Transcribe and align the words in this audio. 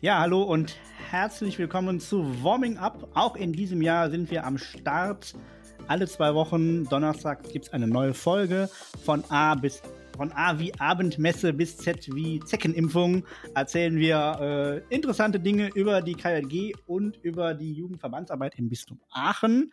Ja, 0.00 0.20
hallo 0.20 0.42
und 0.42 0.76
herzlich 1.10 1.58
willkommen 1.58 2.00
zu 2.00 2.42
Warming 2.42 2.78
Up. 2.78 3.10
Auch 3.14 3.36
in 3.36 3.52
diesem 3.52 3.82
Jahr 3.82 4.10
sind 4.10 4.30
wir 4.30 4.46
am 4.46 4.56
Start. 4.56 5.34
Alle 5.88 6.06
zwei 6.06 6.34
Wochen, 6.34 6.84
Donnerstag, 6.84 7.42
gibt 7.52 7.66
es 7.66 7.72
eine 7.72 7.86
neue 7.86 8.14
Folge 8.14 8.70
von 9.04 9.24
A 9.28 9.54
bis 9.54 9.82
von 10.16 10.32
A 10.32 10.58
wie 10.58 10.74
Abendmesse 10.78 11.52
bis 11.52 11.78
Z 11.78 12.14
wie 12.14 12.40
Zeckenimpfung 12.40 13.24
erzählen 13.54 13.96
wir 13.96 14.82
äh, 14.90 14.94
interessante 14.94 15.40
Dinge 15.40 15.70
über 15.74 16.02
die 16.02 16.14
KJG 16.14 16.74
und 16.86 17.16
über 17.22 17.54
die 17.54 17.72
Jugendverbandsarbeit 17.72 18.58
im 18.58 18.68
Bistum 18.68 19.00
Aachen. 19.10 19.72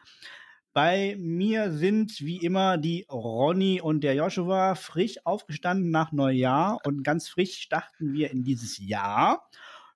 Bei 0.77 1.15
mir 1.17 1.71
sind 1.71 2.21
wie 2.21 2.37
immer 2.37 2.77
die 2.77 3.07
Ronny 3.09 3.81
und 3.81 4.01
der 4.01 4.13
Joshua 4.13 4.75
frisch 4.75 5.15
aufgestanden 5.25 5.89
nach 5.89 6.11
Neujahr 6.11 6.77
und 6.85 7.01
ganz 7.01 7.27
frisch 7.27 7.57
starten 7.57 8.13
wir 8.13 8.29
in 8.29 8.43
dieses 8.43 8.77
Jahr 8.77 9.49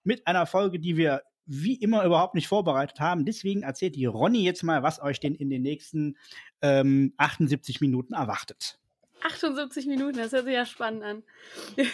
mit 0.04 0.26
einer 0.26 0.48
Folge, 0.48 0.80
die 0.80 0.98
wir 0.98 1.22
wie 1.46 1.76
immer 1.76 2.04
überhaupt 2.04 2.34
nicht 2.34 2.48
vorbereitet 2.48 3.00
haben. 3.00 3.26
Deswegen 3.26 3.62
erzählt 3.62 3.96
die 3.96 4.08
Ronny 4.08 4.44
jetzt 4.44 4.64
mal, 4.64 4.82
was 4.82 5.00
euch 5.00 5.20
denn 5.20 5.36
in 5.36 5.52
den 5.52 5.62
nächsten 5.62 6.18
ähm, 6.64 7.14
78 7.18 7.80
Minuten 7.80 8.16
erwartet. 8.16 8.80
78 9.22 9.86
Minuten, 9.86 10.18
das 10.18 10.32
hört 10.32 10.46
sich 10.46 10.56
ja 10.56 10.66
spannend 10.66 11.04
an. 11.04 11.24
ich 11.78 11.92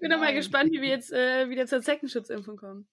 bin 0.00 0.10
doch 0.10 0.18
mal 0.18 0.32
gespannt, 0.32 0.72
wie 0.72 0.80
wir 0.80 0.88
jetzt 0.88 1.12
äh, 1.12 1.50
wieder 1.50 1.66
zur 1.66 1.82
Zeckenschutzimpfung 1.82 2.56
kommen. 2.56 2.86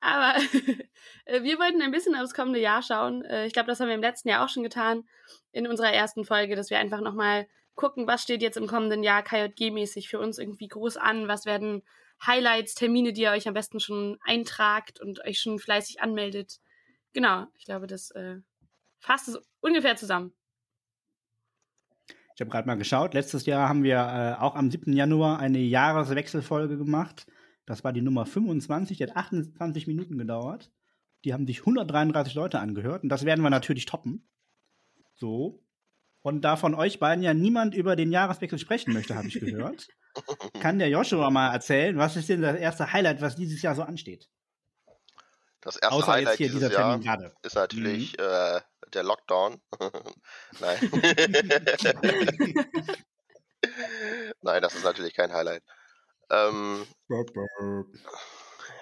Aber 0.00 0.36
äh, 1.24 1.42
wir 1.42 1.58
wollten 1.58 1.82
ein 1.82 1.90
bisschen 1.90 2.14
aufs 2.14 2.34
kommende 2.34 2.60
Jahr 2.60 2.82
schauen. 2.82 3.24
Äh, 3.24 3.46
ich 3.46 3.52
glaube, 3.52 3.68
das 3.68 3.80
haben 3.80 3.88
wir 3.88 3.94
im 3.94 4.00
letzten 4.00 4.28
Jahr 4.28 4.44
auch 4.44 4.48
schon 4.48 4.62
getan 4.62 5.04
in 5.52 5.66
unserer 5.66 5.92
ersten 5.92 6.24
Folge, 6.24 6.56
dass 6.56 6.70
wir 6.70 6.78
einfach 6.78 7.00
nochmal 7.00 7.46
gucken, 7.74 8.06
was 8.06 8.22
steht 8.22 8.42
jetzt 8.42 8.56
im 8.56 8.66
kommenden 8.66 9.02
Jahr 9.02 9.22
KJG-mäßig 9.22 10.08
für 10.08 10.18
uns 10.18 10.38
irgendwie 10.38 10.68
groß 10.68 10.96
an, 10.96 11.28
was 11.28 11.46
werden 11.46 11.82
Highlights, 12.26 12.74
Termine, 12.74 13.12
die 13.12 13.22
ihr 13.22 13.30
euch 13.30 13.46
am 13.46 13.54
besten 13.54 13.80
schon 13.80 14.18
eintragt 14.24 15.00
und 15.00 15.24
euch 15.24 15.38
schon 15.38 15.58
fleißig 15.58 16.00
anmeldet. 16.00 16.58
Genau, 17.12 17.46
ich 17.56 17.64
glaube, 17.64 17.86
das 17.86 18.10
äh, 18.10 18.36
fasst 18.98 19.28
es 19.28 19.38
ungefähr 19.60 19.96
zusammen. 19.96 20.32
Ich 22.34 22.40
habe 22.40 22.50
gerade 22.50 22.66
mal 22.66 22.76
geschaut. 22.76 23.14
Letztes 23.14 23.46
Jahr 23.46 23.68
haben 23.68 23.82
wir 23.82 23.96
äh, 23.96 24.40
auch 24.40 24.54
am 24.54 24.70
7. 24.70 24.92
Januar 24.92 25.40
eine 25.40 25.58
Jahreswechselfolge 25.58 26.78
gemacht. 26.78 27.26
Das 27.68 27.84
war 27.84 27.92
die 27.92 28.00
Nummer 28.00 28.24
25, 28.24 28.96
die 28.96 29.04
hat 29.04 29.14
28 29.14 29.86
Minuten 29.86 30.16
gedauert. 30.16 30.70
Die 31.26 31.34
haben 31.34 31.46
sich 31.46 31.60
133 31.60 32.34
Leute 32.34 32.60
angehört 32.60 33.02
und 33.02 33.10
das 33.10 33.26
werden 33.26 33.42
wir 33.42 33.50
natürlich 33.50 33.84
toppen. 33.84 34.26
So. 35.14 35.62
Und 36.22 36.40
da 36.40 36.56
von 36.56 36.74
euch 36.74 36.98
beiden 36.98 37.22
ja 37.22 37.34
niemand 37.34 37.74
über 37.74 37.94
den 37.94 38.10
Jahreswechsel 38.10 38.58
sprechen 38.58 38.94
möchte, 38.94 39.14
habe 39.16 39.28
ich 39.28 39.34
gehört. 39.40 39.86
Kann 40.60 40.78
der 40.78 40.88
Joshua 40.88 41.28
mal 41.28 41.52
erzählen, 41.52 41.98
was 41.98 42.16
ist 42.16 42.30
denn 42.30 42.40
das 42.40 42.56
erste 42.56 42.90
Highlight, 42.90 43.20
was 43.20 43.36
dieses 43.36 43.60
Jahr 43.60 43.74
so 43.74 43.82
ansteht? 43.82 44.30
Das 45.60 45.76
erste 45.76 45.94
Außer 45.94 46.12
Highlight 46.12 46.26
jetzt 46.28 46.36
hier 46.38 46.46
dieses 46.46 46.68
dieser 46.70 46.80
Jahr 46.80 46.98
Termin 46.98 47.06
gerade. 47.06 47.34
ist 47.42 47.54
natürlich 47.54 48.18
äh, 48.18 48.62
der 48.94 49.02
Lockdown. 49.02 49.60
Nein. 50.60 50.78
Nein, 54.40 54.62
das 54.62 54.74
ist 54.74 54.84
natürlich 54.84 55.12
kein 55.12 55.34
Highlight. 55.34 55.62
Ähm, 56.30 56.86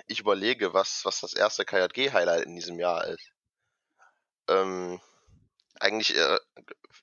ich 0.07 0.21
überlege, 0.21 0.75
was, 0.75 1.05
was 1.05 1.21
das 1.21 1.35
erste 1.35 1.65
KJG-Highlight 1.65 2.45
in 2.45 2.55
diesem 2.57 2.79
Jahr 2.79 3.07
ist. 3.07 3.33
Ähm, 4.49 5.01
eigentlich 5.81 6.17
äh, 6.17 6.39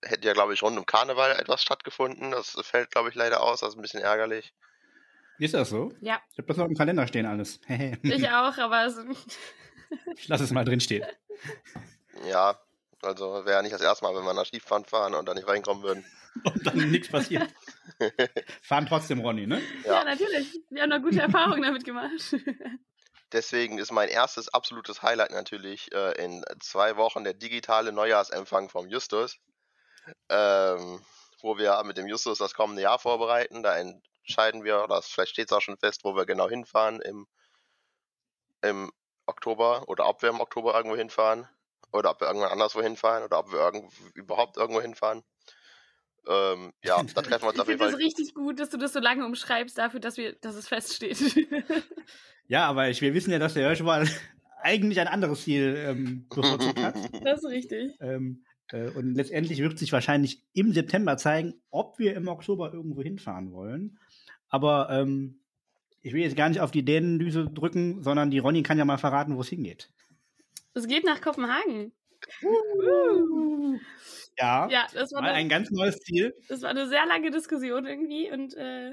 hätte 0.03 0.27
ja, 0.27 0.33
glaube 0.33 0.53
ich, 0.53 0.63
rund 0.63 0.77
um 0.77 0.85
Karneval 0.85 1.31
etwas 1.31 1.61
stattgefunden. 1.61 2.31
Das 2.31 2.57
fällt, 2.61 2.91
glaube 2.91 3.09
ich, 3.09 3.15
leider 3.15 3.41
aus. 3.43 3.59
Das 3.59 3.69
ist 3.69 3.75
ein 3.75 3.81
bisschen 3.81 4.01
ärgerlich. 4.01 4.53
Ist 5.39 5.53
das 5.53 5.69
so? 5.69 5.91
Ja, 6.01 6.21
Ich 6.31 6.37
habe 6.37 6.47
das 6.47 6.57
noch 6.57 6.65
im 6.65 6.75
Kalender 6.75 7.07
stehen 7.07 7.25
alles. 7.25 7.59
ich 7.67 8.29
auch, 8.29 8.57
aber 8.57 8.85
es, 8.85 8.97
ich 10.15 10.27
lasse 10.27 10.43
es 10.43 10.51
mal 10.51 10.65
drin 10.65 10.79
stehen. 10.79 11.05
Ja, 12.27 12.59
also 13.03 13.45
wäre 13.45 13.57
ja 13.57 13.61
nicht 13.61 13.73
das 13.73 13.81
erste 13.81 14.05
Mal, 14.05 14.15
wenn 14.15 14.23
wir 14.23 14.33
nach 14.33 14.45
Skifahren 14.45 14.85
fahren 14.85 15.13
und 15.13 15.27
da 15.27 15.33
nicht 15.33 15.47
reinkommen 15.47 15.83
würden. 15.83 16.05
Und 16.45 16.65
dann 16.65 16.89
nichts 16.89 17.09
passiert. 17.09 17.47
Fahren 18.63 18.87
trotzdem, 18.87 19.19
Ronny, 19.19 19.45
ne? 19.45 19.61
ja. 19.85 19.99
Ja. 19.99 20.03
natürlich. 20.03 20.59
Wir 20.71 20.81
haben 20.81 20.89
da 20.89 20.97
gute 20.97 21.21
Erfahrungen 21.21 21.61
damit 21.61 21.85
gemacht. 21.85 22.11
Deswegen 23.31 23.77
ist 23.77 23.91
mein 23.91 24.09
erstes 24.09 24.51
absolutes 24.51 25.03
Highlight 25.03 25.29
natürlich 25.29 25.93
äh, 25.93 26.23
in 26.23 26.43
zwei 26.59 26.97
Wochen 26.97 27.23
der 27.23 27.35
digitale 27.35 27.91
Neujahrsempfang 27.91 28.69
vom 28.69 28.89
Justus, 28.89 29.37
ähm, 30.29 31.01
wo 31.41 31.57
wir 31.59 31.83
mit 31.83 31.97
dem 31.97 32.07
Justus 32.07 32.39
das 32.39 32.55
kommende 32.55 32.81
Jahr 32.81 32.97
vorbereiten. 32.97 33.61
Da 33.61 33.77
entscheiden 33.77 34.63
wir, 34.63 34.83
oder 34.83 35.03
vielleicht 35.03 35.33
steht 35.33 35.51
es 35.51 35.53
auch 35.55 35.61
schon 35.61 35.77
fest, 35.77 36.03
wo 36.03 36.15
wir 36.15 36.25
genau 36.25 36.49
hinfahren 36.49 36.99
im, 37.01 37.27
im 38.63 38.91
Oktober 39.27 39.87
oder 39.87 40.07
ob 40.07 40.23
wir 40.23 40.29
im 40.29 40.41
Oktober 40.41 40.73
irgendwo 40.75 40.95
hinfahren 40.95 41.47
oder 41.93 42.11
ob 42.11 42.19
wir 42.21 42.27
irgendwann 42.27 42.51
anderswo 42.51 42.81
hinfahren 42.81 43.23
oder 43.23 43.39
ob 43.39 43.51
wir 43.51 43.59
irgend, 43.59 43.91
überhaupt 44.15 44.57
irgendwo 44.57 44.81
hinfahren. 44.81 45.23
Ähm, 46.27 46.73
ja, 46.83 47.01
da 47.03 47.21
treffen 47.21 47.43
wir 47.43 47.49
uns 47.49 47.55
Ich 47.55 47.61
auf 47.61 47.67
jeden 47.67 47.79
finde 47.79 47.85
das 47.85 47.91
Fall. 47.91 48.01
richtig 48.01 48.33
gut, 48.33 48.59
dass 48.59 48.69
du 48.69 48.77
das 48.77 48.93
so 48.93 48.99
lange 48.99 49.25
umschreibst 49.25 49.77
dafür, 49.77 49.99
dass 49.99 50.17
wir, 50.17 50.33
dass 50.33 50.55
es 50.55 50.67
feststeht. 50.67 51.17
Ja, 52.45 52.67
aber 52.67 52.89
ich, 52.89 53.01
wir 53.01 53.13
wissen 53.13 53.31
ja, 53.31 53.39
dass 53.39 53.53
der 53.53 53.69
Joshua 53.69 54.03
eigentlich 54.61 54.99
ein 54.99 55.07
anderes 55.07 55.43
Ziel 55.43 55.75
ähm, 55.77 56.25
bevorzugt 56.29 56.77
hat. 56.77 56.95
das 57.23 57.39
ist 57.41 57.49
richtig. 57.49 57.93
ähm, 58.01 58.43
äh, 58.69 58.89
und 58.89 59.15
letztendlich 59.15 59.59
wird 59.59 59.79
sich 59.79 59.93
wahrscheinlich 59.93 60.43
im 60.53 60.73
September 60.73 61.15
zeigen, 61.15 61.53
ob 61.71 61.99
wir 61.99 62.15
im 62.15 62.27
Oktober 62.27 62.73
irgendwo 62.73 63.01
hinfahren 63.01 63.53
wollen. 63.53 63.97
Aber 64.49 64.89
ähm, 64.91 65.39
ich 66.01 66.13
will 66.13 66.21
jetzt 66.21 66.35
gar 66.35 66.49
nicht 66.49 66.59
auf 66.59 66.71
die 66.71 66.83
Dänendüse 66.83 67.45
drücken, 67.49 68.03
sondern 68.03 68.29
die 68.29 68.39
Ronny 68.39 68.61
kann 68.61 68.77
ja 68.77 68.83
mal 68.85 68.97
verraten, 68.97 69.37
wo 69.37 69.41
es 69.41 69.47
hingeht. 69.49 69.89
Es 70.73 70.87
geht 70.87 71.05
nach 71.05 71.21
Kopenhagen. 71.21 71.93
Ja, 74.37 74.67
Ja, 74.69 74.87
das 74.93 75.11
war, 75.11 75.21
eine, 75.21 75.33
ein 75.33 75.49
ganz 75.49 75.69
neues 75.71 75.99
Ziel. 75.99 76.33
das 76.47 76.61
war 76.61 76.69
eine 76.69 76.87
sehr 76.87 77.05
lange 77.05 77.31
Diskussion 77.31 77.85
irgendwie 77.85 78.31
und 78.31 78.55
äh, 78.55 78.91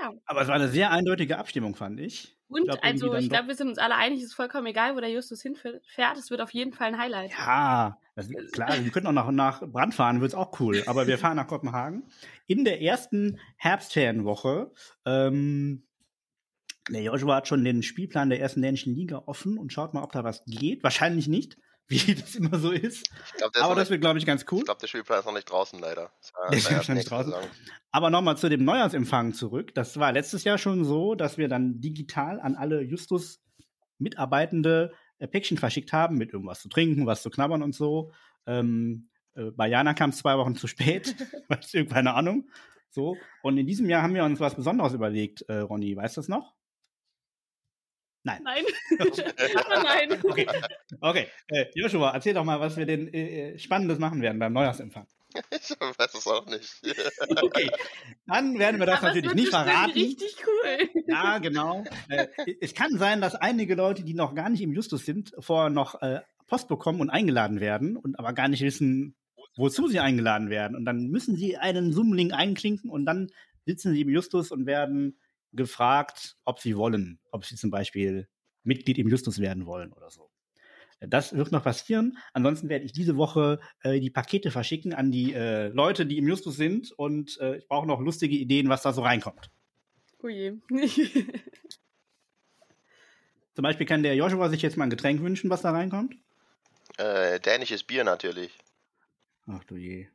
ja. 0.00 0.12
Aber 0.26 0.42
es 0.42 0.48
war 0.48 0.54
eine 0.54 0.68
sehr 0.68 0.90
eindeutige 0.90 1.38
Abstimmung, 1.38 1.74
fand 1.74 2.00
ich. 2.00 2.36
Und 2.48 2.64
glaub, 2.64 2.76
irgendwie 2.76 2.92
also 2.92 3.12
dann 3.12 3.22
ich 3.22 3.30
glaube, 3.30 3.48
wir 3.48 3.54
sind 3.54 3.68
uns 3.68 3.78
alle 3.78 3.94
einig, 3.94 4.18
es 4.18 4.26
ist 4.26 4.34
vollkommen 4.34 4.66
egal, 4.66 4.96
wo 4.96 5.00
der 5.00 5.10
Justus 5.10 5.42
hinfährt. 5.42 5.82
Es 6.18 6.30
wird 6.30 6.40
auf 6.40 6.50
jeden 6.50 6.72
Fall 6.72 6.88
ein 6.88 6.98
Highlight. 6.98 7.32
Ja, 7.32 7.98
das, 8.16 8.28
klar, 8.52 8.72
wir 8.82 8.90
könnten 8.90 9.08
auch 9.08 9.12
nach, 9.12 9.30
nach 9.30 9.60
Brand 9.66 9.94
fahren, 9.94 10.20
wird's 10.20 10.34
auch 10.34 10.58
cool. 10.60 10.82
Aber 10.86 11.06
wir 11.06 11.18
fahren 11.18 11.36
nach 11.36 11.48
Kopenhagen. 11.48 12.04
In 12.46 12.64
der 12.64 12.82
ersten 12.82 13.38
Herbstferienwoche. 13.56 14.72
Ähm, 15.04 15.84
der 16.88 17.02
Joshua 17.02 17.36
hat 17.36 17.48
schon 17.48 17.64
den 17.64 17.82
Spielplan 17.82 18.30
der 18.30 18.40
ersten 18.40 18.62
dänischen 18.62 18.94
Liga 18.94 19.22
offen 19.26 19.58
und 19.58 19.72
schaut 19.72 19.94
mal, 19.94 20.02
ob 20.02 20.12
da 20.12 20.24
was 20.24 20.44
geht. 20.46 20.82
Wahrscheinlich 20.82 21.28
nicht, 21.28 21.56
wie 21.88 22.14
das 22.14 22.34
immer 22.34 22.58
so 22.58 22.70
ist. 22.70 23.10
Glaube, 23.36 23.58
ist 23.58 23.62
Aber 23.62 23.74
das 23.74 23.90
wird, 23.90 24.00
glaube 24.00 24.18
ich, 24.18 24.26
ganz 24.26 24.44
cool. 24.50 24.60
ich 24.60 24.64
glaub, 24.64 24.78
der 24.78 24.86
Spielplan 24.86 25.20
ist 25.20 25.26
noch 25.26 25.34
nicht 25.34 25.50
draußen, 25.50 25.78
leider. 25.78 26.10
Der 26.50 26.58
ist 26.58 26.70
wahrscheinlich 26.70 27.06
draußen. 27.06 27.32
Saison. 27.32 27.48
Aber 27.90 28.10
nochmal 28.10 28.36
zu 28.36 28.48
dem 28.48 28.64
Neujahrsempfang 28.64 29.34
zurück. 29.34 29.74
Das 29.74 29.98
war 29.98 30.12
letztes 30.12 30.44
Jahr 30.44 30.58
schon 30.58 30.84
so, 30.84 31.14
dass 31.14 31.38
wir 31.38 31.48
dann 31.48 31.80
digital 31.80 32.40
an 32.40 32.56
alle 32.56 32.82
Justus 32.82 33.40
Mitarbeitende 33.98 34.92
äh, 35.18 35.28
Päckchen 35.28 35.58
verschickt 35.58 35.92
haben 35.92 36.16
mit 36.16 36.32
irgendwas 36.32 36.60
zu 36.60 36.68
trinken, 36.68 37.06
was 37.06 37.22
zu 37.22 37.30
knabbern 37.30 37.62
und 37.62 37.74
so. 37.74 38.12
Ähm, 38.46 39.08
äh, 39.34 39.50
bei 39.50 39.68
Jana 39.68 39.94
kam 39.94 40.10
es 40.10 40.18
zwei 40.18 40.36
Wochen 40.36 40.56
zu 40.56 40.66
spät, 40.66 41.14
weiß 41.48 41.74
ich, 41.74 41.88
keine 41.88 42.14
Ahnung. 42.14 42.48
So. 42.90 43.16
Und 43.42 43.58
in 43.58 43.66
diesem 43.66 43.88
Jahr 43.88 44.02
haben 44.02 44.14
wir 44.14 44.24
uns 44.24 44.40
was 44.40 44.54
Besonderes 44.54 44.92
überlegt, 44.92 45.42
äh, 45.42 45.58
Ronny. 45.58 45.96
Weißt 45.96 46.16
du 46.16 46.20
das 46.20 46.28
noch? 46.28 46.53
Nein. 48.24 48.42
Nein. 48.42 48.64
Aber 49.66 49.82
nein. 49.82 50.20
Okay, 50.24 50.46
okay. 51.00 51.28
Äh, 51.48 51.66
Joshua, 51.74 52.10
erzähl 52.12 52.32
doch 52.32 52.44
mal, 52.44 52.58
was 52.58 52.76
wir 52.76 52.86
denn 52.86 53.12
äh, 53.12 53.52
äh, 53.52 53.58
Spannendes 53.58 53.98
machen 53.98 54.22
werden 54.22 54.38
beim 54.38 54.52
Neujahrsempfang. 54.52 55.06
Ich 55.50 55.70
weiß 55.80 56.14
es 56.14 56.26
auch 56.26 56.46
nicht. 56.46 56.80
Okay, 57.42 57.70
dann 58.26 58.58
werden 58.58 58.80
wir 58.80 58.86
das 58.86 58.98
Aber 58.98 59.08
natürlich 59.08 59.34
nicht 59.34 59.48
verraten. 59.48 59.92
Richtig 59.92 60.36
cool. 60.46 61.02
Ja, 61.06 61.38
genau. 61.38 61.84
äh, 62.08 62.28
es 62.60 62.74
kann 62.74 62.96
sein, 62.96 63.20
dass 63.20 63.34
einige 63.34 63.74
Leute, 63.74 64.04
die 64.04 64.14
noch 64.14 64.34
gar 64.34 64.48
nicht 64.48 64.62
im 64.62 64.72
Justus 64.72 65.04
sind, 65.04 65.32
vorher 65.38 65.70
noch 65.70 66.00
äh, 66.00 66.20
Post 66.46 66.68
bekommen 66.68 67.00
und 67.00 67.10
eingeladen 67.10 67.60
werden 67.60 67.96
und 67.96 68.18
aber 68.18 68.32
gar 68.32 68.48
nicht 68.48 68.62
wissen, 68.62 69.16
wozu 69.56 69.88
sie 69.88 70.00
eingeladen 70.00 70.50
werden. 70.50 70.76
Und 70.76 70.84
dann 70.84 71.08
müssen 71.08 71.36
sie 71.36 71.56
einen 71.56 71.92
Zoom-Link 71.92 72.32
einklinken 72.32 72.90
und 72.90 73.04
dann 73.04 73.30
sitzen 73.66 73.92
sie 73.92 74.02
im 74.02 74.10
Justus 74.10 74.50
und 74.50 74.66
werden 74.66 75.18
gefragt, 75.54 76.36
ob 76.44 76.60
sie 76.60 76.76
wollen, 76.76 77.20
ob 77.30 77.44
sie 77.44 77.56
zum 77.56 77.70
Beispiel 77.70 78.28
Mitglied 78.62 78.98
im 78.98 79.08
Justus 79.08 79.38
werden 79.38 79.66
wollen 79.66 79.92
oder 79.92 80.10
so. 80.10 80.30
Das 81.00 81.34
wird 81.34 81.52
noch 81.52 81.64
passieren. 81.64 82.18
Ansonsten 82.32 82.68
werde 82.68 82.84
ich 82.84 82.92
diese 82.92 83.16
Woche 83.16 83.60
äh, 83.82 84.00
die 84.00 84.10
Pakete 84.10 84.50
verschicken 84.50 84.94
an 84.94 85.10
die 85.10 85.34
äh, 85.34 85.68
Leute, 85.68 86.06
die 86.06 86.18
im 86.18 86.28
Justus 86.28 86.56
sind. 86.56 86.92
Und 86.92 87.38
äh, 87.40 87.56
ich 87.58 87.68
brauche 87.68 87.86
noch 87.86 88.00
lustige 88.00 88.36
Ideen, 88.36 88.68
was 88.68 88.82
da 88.82 88.92
so 88.92 89.02
reinkommt. 89.02 89.50
Oh 90.22 90.28
je. 90.28 90.54
Zum 93.54 93.62
Beispiel 93.62 93.86
kann 93.86 94.02
der 94.02 94.16
Joshua 94.16 94.48
sich 94.48 94.62
jetzt 94.62 94.76
mal 94.76 94.84
ein 94.84 94.90
Getränk 94.90 95.20
wünschen, 95.20 95.50
was 95.50 95.62
da 95.62 95.70
reinkommt. 95.70 96.16
Äh, 96.96 97.38
dänisches 97.40 97.84
Bier 97.84 98.04
natürlich. 98.04 98.56
Ach 99.46 99.62
du 99.64 99.76
je. 99.76 100.08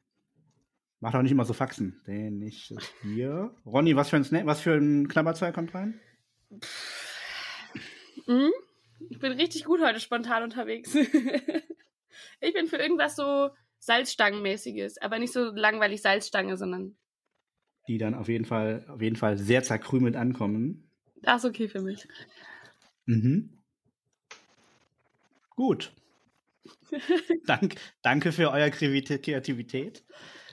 Mach 1.02 1.14
doch 1.14 1.22
nicht 1.22 1.32
immer 1.32 1.46
so 1.46 1.54
Faxen. 1.54 2.02
Dänisches 2.06 2.92
Bier. 3.02 3.56
Ronny, 3.66 3.96
was 3.96 4.10
für 4.10 4.18
ein 4.18 4.26
Snack, 4.26 4.46
was 4.46 4.60
für 4.60 4.74
ein 4.74 5.08
Knabberzeug 5.08 5.56
kommt 5.56 5.74
rein? 5.74 6.00
Mhm. 8.28 8.52
Ich 9.10 9.20
bin 9.20 9.32
richtig 9.32 9.64
gut 9.64 9.82
heute 9.82 10.00
spontan 10.02 10.44
unterwegs. 10.44 10.94
ich 12.42 12.54
bin 12.54 12.68
für 12.68 12.76
irgendwas 12.76 13.16
so 13.16 13.50
Salzstangenmäßiges, 13.80 14.98
aber 14.98 15.20
nicht 15.20 15.32
so 15.32 15.52
langweilig 15.52 16.02
Salzstange, 16.02 16.58
sondern. 16.58 16.98
Die 17.88 17.98
dann 17.98 18.14
auf 18.14 18.28
jeden 18.28 18.46
Fall, 18.46 18.86
auf 18.90 19.02
jeden 19.02 19.16
Fall 19.16 19.38
sehr 19.38 19.64
zerkrümelt 19.64 20.18
ankommen. 20.18 20.92
Das 21.22 21.44
ist 21.44 21.50
okay 21.50 21.70
für 21.70 21.82
mich. 21.82 22.08
Mhm. 23.06 23.64
Gut. 25.52 25.94
Dank, 27.46 27.76
danke 28.02 28.32
für 28.32 28.52
eure 28.52 28.70
Kreativität. 28.70 30.04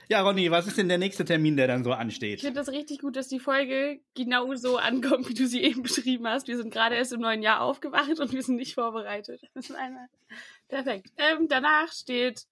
Ja, 0.09 0.21
Ronny, 0.21 0.49
was 0.51 0.67
ist 0.67 0.77
denn 0.77 0.87
der 0.87 0.97
nächste 0.97 1.25
Termin, 1.25 1.57
der 1.57 1.67
dann 1.67 1.83
so 1.83 1.91
ansteht? 1.91 2.35
Ich 2.35 2.41
finde 2.41 2.59
das 2.59 2.69
richtig 2.69 2.99
gut, 2.99 3.17
dass 3.17 3.27
die 3.27 3.39
Folge 3.39 3.99
genau 4.15 4.55
so 4.55 4.77
ankommt, 4.77 5.27
wie 5.27 5.33
du 5.33 5.47
sie 5.47 5.61
eben 5.61 5.83
beschrieben 5.83 6.27
hast. 6.27 6.47
Wir 6.47 6.57
sind 6.57 6.71
gerade 6.71 6.95
erst 6.95 7.11
im 7.11 7.19
neuen 7.19 7.41
Jahr 7.41 7.61
aufgewacht 7.61 8.19
und 8.19 8.31
wir 8.31 8.41
sind 8.41 8.55
nicht 8.55 8.73
vorbereitet. 8.73 9.41
Das 9.53 9.69
ist 9.69 9.75
einmal 9.75 10.07
perfekt. 10.69 11.11
Ähm, 11.17 11.47
danach 11.49 11.91
steht, 11.91 12.45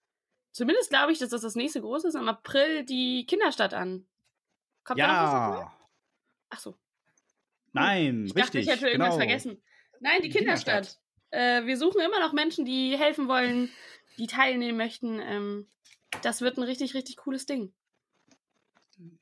zumindest 0.52 0.90
glaube 0.90 1.14
ich, 1.14 1.20
dass 1.20 1.30
das 1.30 1.42
das 1.42 1.56
nächste 1.56 1.82
große 1.82 2.10
ist, 2.10 2.16
im 2.16 2.28
April 2.28 2.84
die 2.84 3.26
Kinderstadt 3.26 3.74
an. 3.74 4.06
Kommt 4.84 5.00
ja. 5.00 5.74
Ach 6.50 6.60
so. 6.60 6.76
Nein, 7.72 8.26
ich 8.26 8.36
richtig. 8.36 8.44
dachte, 8.44 8.60
ich 8.60 8.68
hätte 8.68 8.88
irgendwas 8.88 9.16
genau. 9.16 9.18
vergessen. 9.18 9.62
Nein, 10.02 10.22
die, 10.22 10.30
die 10.30 10.38
Kinderstadt. 10.38 10.98
Kinderstadt. 11.32 11.64
Äh, 11.64 11.66
wir 11.66 11.78
suchen 11.78 12.02
immer 12.02 12.20
noch 12.20 12.34
Menschen, 12.34 12.66
die 12.66 12.98
helfen 12.98 13.28
wollen, 13.28 13.70
die 14.18 14.28
teilnehmen 14.28 14.78
möchten. 14.78 15.20
Ähm, 15.22 15.68
das 16.22 16.42
wird 16.42 16.58
ein 16.58 16.64
richtig, 16.64 16.94
richtig 16.94 17.18
cooles 17.18 17.46
Ding. 17.46 17.72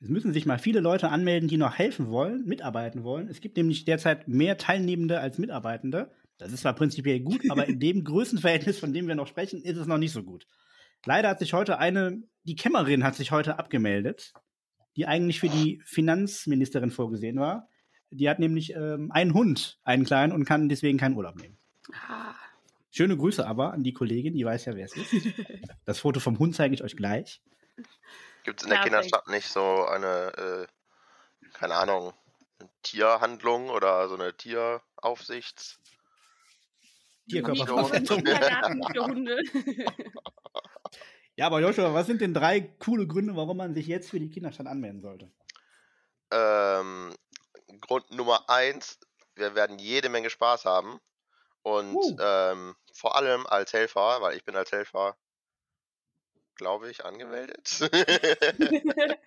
Es 0.00 0.08
müssen 0.08 0.32
sich 0.32 0.46
mal 0.46 0.58
viele 0.58 0.80
Leute 0.80 1.08
anmelden, 1.08 1.48
die 1.48 1.56
noch 1.56 1.76
helfen 1.76 2.08
wollen, 2.10 2.44
mitarbeiten 2.44 3.02
wollen. 3.02 3.28
Es 3.28 3.40
gibt 3.40 3.56
nämlich 3.56 3.84
derzeit 3.84 4.28
mehr 4.28 4.56
Teilnehmende 4.56 5.18
als 5.18 5.38
Mitarbeitende. 5.38 6.12
Das 6.38 6.52
ist 6.52 6.60
zwar 6.60 6.74
prinzipiell 6.74 7.20
gut, 7.20 7.42
aber 7.50 7.66
in 7.66 7.80
dem 7.80 8.04
Größenverhältnis, 8.04 8.78
von 8.78 8.92
dem 8.92 9.08
wir 9.08 9.14
noch 9.14 9.26
sprechen, 9.26 9.62
ist 9.62 9.76
es 9.76 9.86
noch 9.86 9.98
nicht 9.98 10.12
so 10.12 10.22
gut. 10.22 10.46
Leider 11.04 11.28
hat 11.28 11.40
sich 11.40 11.52
heute 11.52 11.78
eine, 11.78 12.22
die 12.44 12.56
Kämmerin 12.56 13.04
hat 13.04 13.14
sich 13.14 13.30
heute 13.30 13.58
abgemeldet, 13.58 14.32
die 14.96 15.06
eigentlich 15.06 15.40
für 15.40 15.48
die 15.48 15.82
Finanzministerin 15.84 16.90
vorgesehen 16.90 17.38
war. 17.38 17.68
Die 18.10 18.28
hat 18.28 18.38
nämlich 18.38 18.74
ähm, 18.74 19.10
einen 19.10 19.34
Hund, 19.34 19.80
einen 19.82 20.04
kleinen, 20.04 20.32
und 20.32 20.44
kann 20.44 20.68
deswegen 20.68 20.98
keinen 20.98 21.16
Urlaub 21.16 21.36
nehmen. 21.36 21.58
Ah. 22.08 22.33
Schöne 22.96 23.16
Grüße 23.16 23.44
aber 23.44 23.72
an 23.72 23.82
die 23.82 23.92
Kollegin, 23.92 24.34
die 24.34 24.44
weiß 24.44 24.66
ja, 24.66 24.76
wer 24.76 24.84
es 24.84 24.96
ist. 24.96 25.12
Das 25.84 25.98
Foto 25.98 26.20
vom 26.20 26.38
Hund 26.38 26.54
zeige 26.54 26.74
ich 26.74 26.84
euch 26.84 26.96
gleich. 26.96 27.42
Gibt 28.44 28.60
es 28.60 28.64
in 28.64 28.70
der 28.70 28.76
Perfekt. 28.76 28.84
Kinderstadt 28.84 29.26
nicht 29.26 29.48
so 29.48 29.84
eine, 29.84 30.32
äh, 30.36 30.66
keine 31.54 31.74
Ahnung, 31.74 32.12
eine 32.60 32.70
Tierhandlung 32.82 33.70
oder 33.70 34.08
so 34.08 34.14
eine 34.14 34.36
Tieraufsichts? 34.36 35.80
Hunde. 37.28 39.42
Ja, 41.36 41.46
aber 41.46 41.60
Joshua, 41.60 41.92
was 41.92 42.06
sind 42.06 42.20
denn 42.20 42.32
drei 42.32 42.60
coole 42.60 43.08
Gründe, 43.08 43.34
warum 43.34 43.56
man 43.56 43.74
sich 43.74 43.88
jetzt 43.88 44.08
für 44.08 44.20
die 44.20 44.30
Kinderstadt 44.30 44.68
anmelden 44.68 45.00
sollte? 45.00 45.32
Ähm, 46.30 47.12
Grund 47.80 48.08
Nummer 48.12 48.48
eins, 48.48 49.00
wir 49.34 49.56
werden 49.56 49.80
jede 49.80 50.10
Menge 50.10 50.30
Spaß 50.30 50.64
haben. 50.64 51.00
Und 51.64 51.96
Uh. 51.96 52.16
ähm, 52.20 52.76
vor 52.94 53.16
allem 53.16 53.46
als 53.46 53.72
Helfer, 53.72 54.20
weil 54.22 54.36
ich 54.36 54.44
bin 54.44 54.56
als 54.56 54.72
Helfer, 54.72 55.16
glaube 56.54 56.90
ich, 56.90 57.04
angemeldet. 57.04 57.80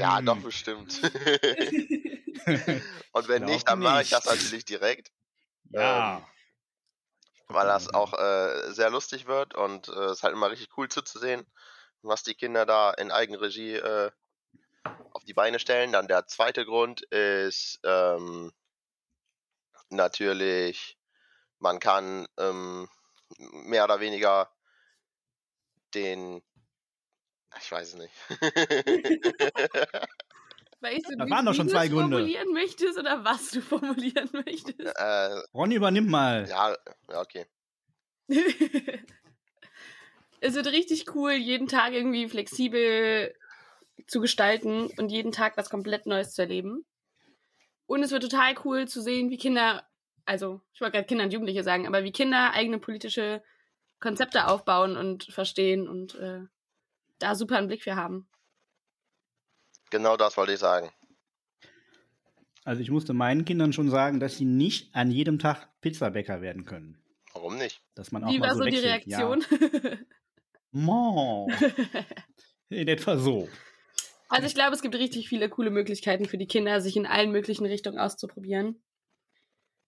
ja, 0.00 0.20
doch 0.22 0.38
bestimmt. 0.38 1.00
Und 3.12 3.28
wenn 3.28 3.44
nicht, 3.44 3.68
dann 3.68 3.80
mache 3.80 4.02
ich 4.02 4.10
das 4.10 4.24
natürlich 4.24 4.64
direkt, 4.64 5.10
Ja. 5.70 6.26
weil 7.48 7.66
das 7.66 7.92
auch 7.92 8.12
äh, 8.14 8.72
sehr 8.72 8.90
lustig 8.90 9.26
wird 9.26 9.54
und 9.54 9.88
äh, 9.88 10.04
es 10.06 10.18
ist 10.18 10.22
halt 10.22 10.34
immer 10.34 10.50
richtig 10.50 10.68
cool 10.76 10.88
zuzusehen, 10.88 11.46
was 12.02 12.22
die 12.22 12.34
Kinder 12.34 12.66
da 12.66 12.92
in 12.92 13.10
Eigenregie 13.10 13.74
äh, 13.74 14.10
auf 15.12 15.24
die 15.24 15.34
Beine 15.34 15.58
stellen. 15.58 15.92
Dann 15.92 16.08
der 16.08 16.26
zweite 16.26 16.64
Grund 16.64 17.02
ist 17.02 17.80
ähm, 17.84 18.52
natürlich, 19.90 20.95
man 21.58 21.78
kann 21.80 22.26
ähm, 22.38 22.88
mehr 23.38 23.84
oder 23.84 24.00
weniger 24.00 24.50
den, 25.94 26.42
ich 27.60 27.72
weiß 27.72 27.88
es 27.88 27.94
nicht. 27.94 28.12
Weißt 30.80 31.06
du, 31.06 31.24
wie- 31.24 31.30
waren 31.30 31.46
doch 31.46 31.54
schon 31.54 31.68
zwei 31.68 31.88
Gründe. 31.88 32.16
formulieren 32.16 32.52
möchtest 32.52 32.98
oder 32.98 33.24
was 33.24 33.50
du 33.50 33.60
formulieren 33.62 34.28
möchtest? 34.32 34.78
äh, 34.78 35.40
Ronny, 35.54 35.76
übernimm 35.76 36.08
mal. 36.08 36.46
ja, 36.48 36.76
ja, 37.10 37.20
okay. 37.20 37.46
es 40.40 40.54
wird 40.54 40.66
richtig 40.66 41.14
cool, 41.14 41.32
jeden 41.32 41.68
Tag 41.68 41.92
irgendwie 41.92 42.28
flexibel 42.28 43.34
zu 44.06 44.20
gestalten 44.20 44.88
und 44.98 45.08
jeden 45.10 45.32
Tag 45.32 45.56
was 45.56 45.70
komplett 45.70 46.06
Neues 46.06 46.34
zu 46.34 46.42
erleben. 46.42 46.84
Und 47.86 48.02
es 48.02 48.10
wird 48.10 48.24
total 48.24 48.54
cool 48.64 48.86
zu 48.88 49.00
sehen, 49.00 49.30
wie 49.30 49.38
Kinder, 49.38 49.88
also 50.26 50.60
ich 50.74 50.80
wollte 50.80 50.92
gerade 50.92 51.06
Kinder 51.06 51.24
und 51.24 51.32
Jugendliche 51.32 51.62
sagen, 51.62 51.86
aber 51.86 52.04
wie 52.04 52.12
Kinder 52.12 52.52
eigene 52.52 52.78
politische 52.78 53.42
Konzepte 54.00 54.48
aufbauen 54.48 54.96
und 54.96 55.24
verstehen 55.24 55.88
und 55.88 56.14
äh, 56.16 56.40
da 57.18 57.34
super 57.34 57.56
einen 57.56 57.68
Blick 57.68 57.82
für 57.82 57.96
haben. 57.96 58.28
Genau 59.90 60.16
das 60.16 60.36
wollte 60.36 60.52
ich 60.52 60.58
sagen. 60.58 60.90
Also 62.64 62.82
ich 62.82 62.90
musste 62.90 63.14
meinen 63.14 63.44
Kindern 63.44 63.72
schon 63.72 63.88
sagen, 63.88 64.18
dass 64.18 64.36
sie 64.36 64.44
nicht 64.44 64.94
an 64.94 65.10
jedem 65.10 65.38
Tag 65.38 65.68
Pizzabäcker 65.80 66.42
werden 66.42 66.64
können. 66.64 67.00
Warum 67.32 67.56
nicht? 67.56 67.80
Dass 67.94 68.10
man 68.10 68.24
auch 68.24 68.30
Wie 68.30 68.38
mal 68.38 68.48
war 68.48 68.56
so 68.56 68.64
so 68.64 68.68
die. 68.68 68.78
Reaktion? 68.78 69.44
Ja. 70.72 71.46
In 72.68 72.88
etwa 72.88 73.16
so. 73.16 73.48
Also 74.28 74.46
ich 74.46 74.54
glaube, 74.54 74.74
es 74.74 74.82
gibt 74.82 74.96
richtig 74.96 75.28
viele 75.28 75.48
coole 75.48 75.70
Möglichkeiten 75.70 76.24
für 76.26 76.38
die 76.38 76.48
Kinder, 76.48 76.80
sich 76.80 76.96
in 76.96 77.06
allen 77.06 77.30
möglichen 77.30 77.64
Richtungen 77.64 77.98
auszuprobieren. 78.00 78.82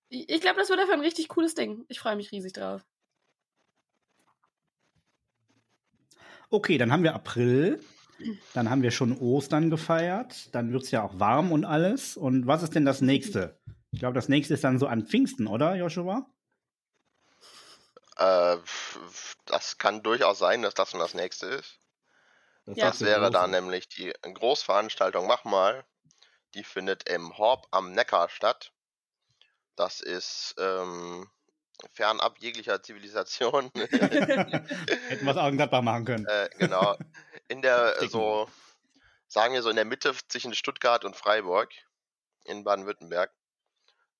Ich 0.09 0.41
glaube, 0.41 0.59
das 0.59 0.71
wird 0.71 0.81
einfach 0.81 0.95
ein 0.95 1.01
richtig 1.01 1.29
cooles 1.29 1.55
Ding. 1.55 1.85
Ich 1.89 2.01
freue 2.01 2.17
mich 2.17 2.33
riesig 2.33 2.55
drauf. 2.55 2.85
Okay, 6.51 6.79
dann 6.79 6.93
haben 6.93 7.03
wir 7.03 7.15
April. 7.15 7.81
Dann 8.55 8.71
haben 8.71 8.83
wir 8.83 8.91
schon 8.91 9.17
Ostern 9.19 9.71
gefeiert. 9.71 10.55
Dann 10.55 10.73
wird 10.73 10.85
es 10.85 10.91
ja 10.91 11.03
auch 11.03 11.21
warm 11.21 11.53
und 11.53 11.65
alles. 11.65 12.17
Und 12.17 12.47
was 12.47 12.63
ist 12.63 12.75
denn 12.75 12.85
das 12.85 13.01
nächste? 13.01 13.61
Ich 13.91 14.01
glaube, 14.01 14.15
das 14.15 14.29
nächste 14.29 14.55
ist 14.55 14.65
dann 14.65 14.79
so 14.79 14.87
an 14.87 15.07
Pfingsten, 15.07 15.47
oder, 15.47 15.75
Joshua? 15.77 16.27
Äh, 18.17 18.57
das 19.47 19.79
kann 19.79 20.03
durchaus 20.03 20.39
sein, 20.39 20.63
dass 20.63 20.75
das 20.75 20.91
schon 20.91 21.01
das 21.01 21.15
nächste 21.15 21.47
ist. 21.47 21.81
Ja. 22.67 22.87
Das 22.87 22.99
der 22.99 23.09
wäre 23.09 23.31
dann 23.31 23.51
nämlich 23.51 23.89
die 23.89 24.13
Großveranstaltung 24.23 25.27
Mach 25.27 25.45
mal. 25.45 25.87
Die 26.55 26.65
findet 26.65 27.09
im 27.09 27.37
Horb 27.39 27.67
am 27.71 27.93
Neckar 27.93 28.29
statt. 28.29 28.73
Das 29.79 30.01
ist 30.01 30.57
ähm, 30.59 31.31
fernab 31.93 32.39
jeglicher 32.39 32.83
Zivilisation. 32.83 33.71
Hätten 33.75 35.25
wir 35.25 35.31
es 35.31 35.37
auch 35.37 35.47
in 35.47 35.57
Gladbach 35.57 35.83
machen 35.83 36.05
können. 36.05 36.27
äh, 36.27 36.51
genau. 36.59 36.97
In 37.47 37.63
der, 37.63 38.03
äh, 38.03 38.09
so, 38.09 38.49
sagen 39.29 39.55
wir 39.55 39.63
so 39.63 39.71
in 39.71 39.77
der 39.77 39.85
Mitte 39.85 40.13
zwischen 40.27 40.53
Stuttgart 40.55 41.05
und 41.05 41.15
Freiburg 41.15 41.71
in 42.45 42.65
Baden-Württemberg. 42.65 43.31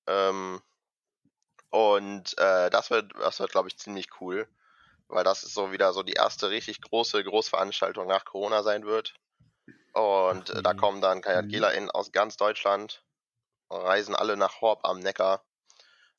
Ähm, 0.07 0.61
und 1.71 2.37
äh, 2.37 2.69
das 2.69 2.89
wird, 2.89 3.11
das 3.19 3.41
wird, 3.41 3.51
glaube 3.51 3.67
ich, 3.67 3.77
ziemlich 3.77 4.07
cool, 4.21 4.47
weil 5.09 5.25
das 5.25 5.43
ist 5.43 5.53
so 5.53 5.73
wieder 5.73 5.91
so 5.91 6.03
die 6.03 6.13
erste 6.13 6.49
richtig 6.49 6.79
große 6.81 7.21
Großveranstaltung 7.21 8.07
nach 8.07 8.23
Corona 8.23 8.63
sein 8.63 8.85
wird. 8.85 9.13
Und 9.91 10.51
äh, 10.51 10.61
da 10.61 10.73
kommen 10.73 11.01
dann. 11.01 11.21
KJGlerInnen 11.21 11.91
aus 11.91 12.13
ganz 12.13 12.37
Deutschland, 12.37 13.03
reisen 13.69 14.15
alle 14.15 14.37
nach 14.37 14.61
Horb 14.61 14.85
am 14.85 14.99
Neckar. 14.99 15.43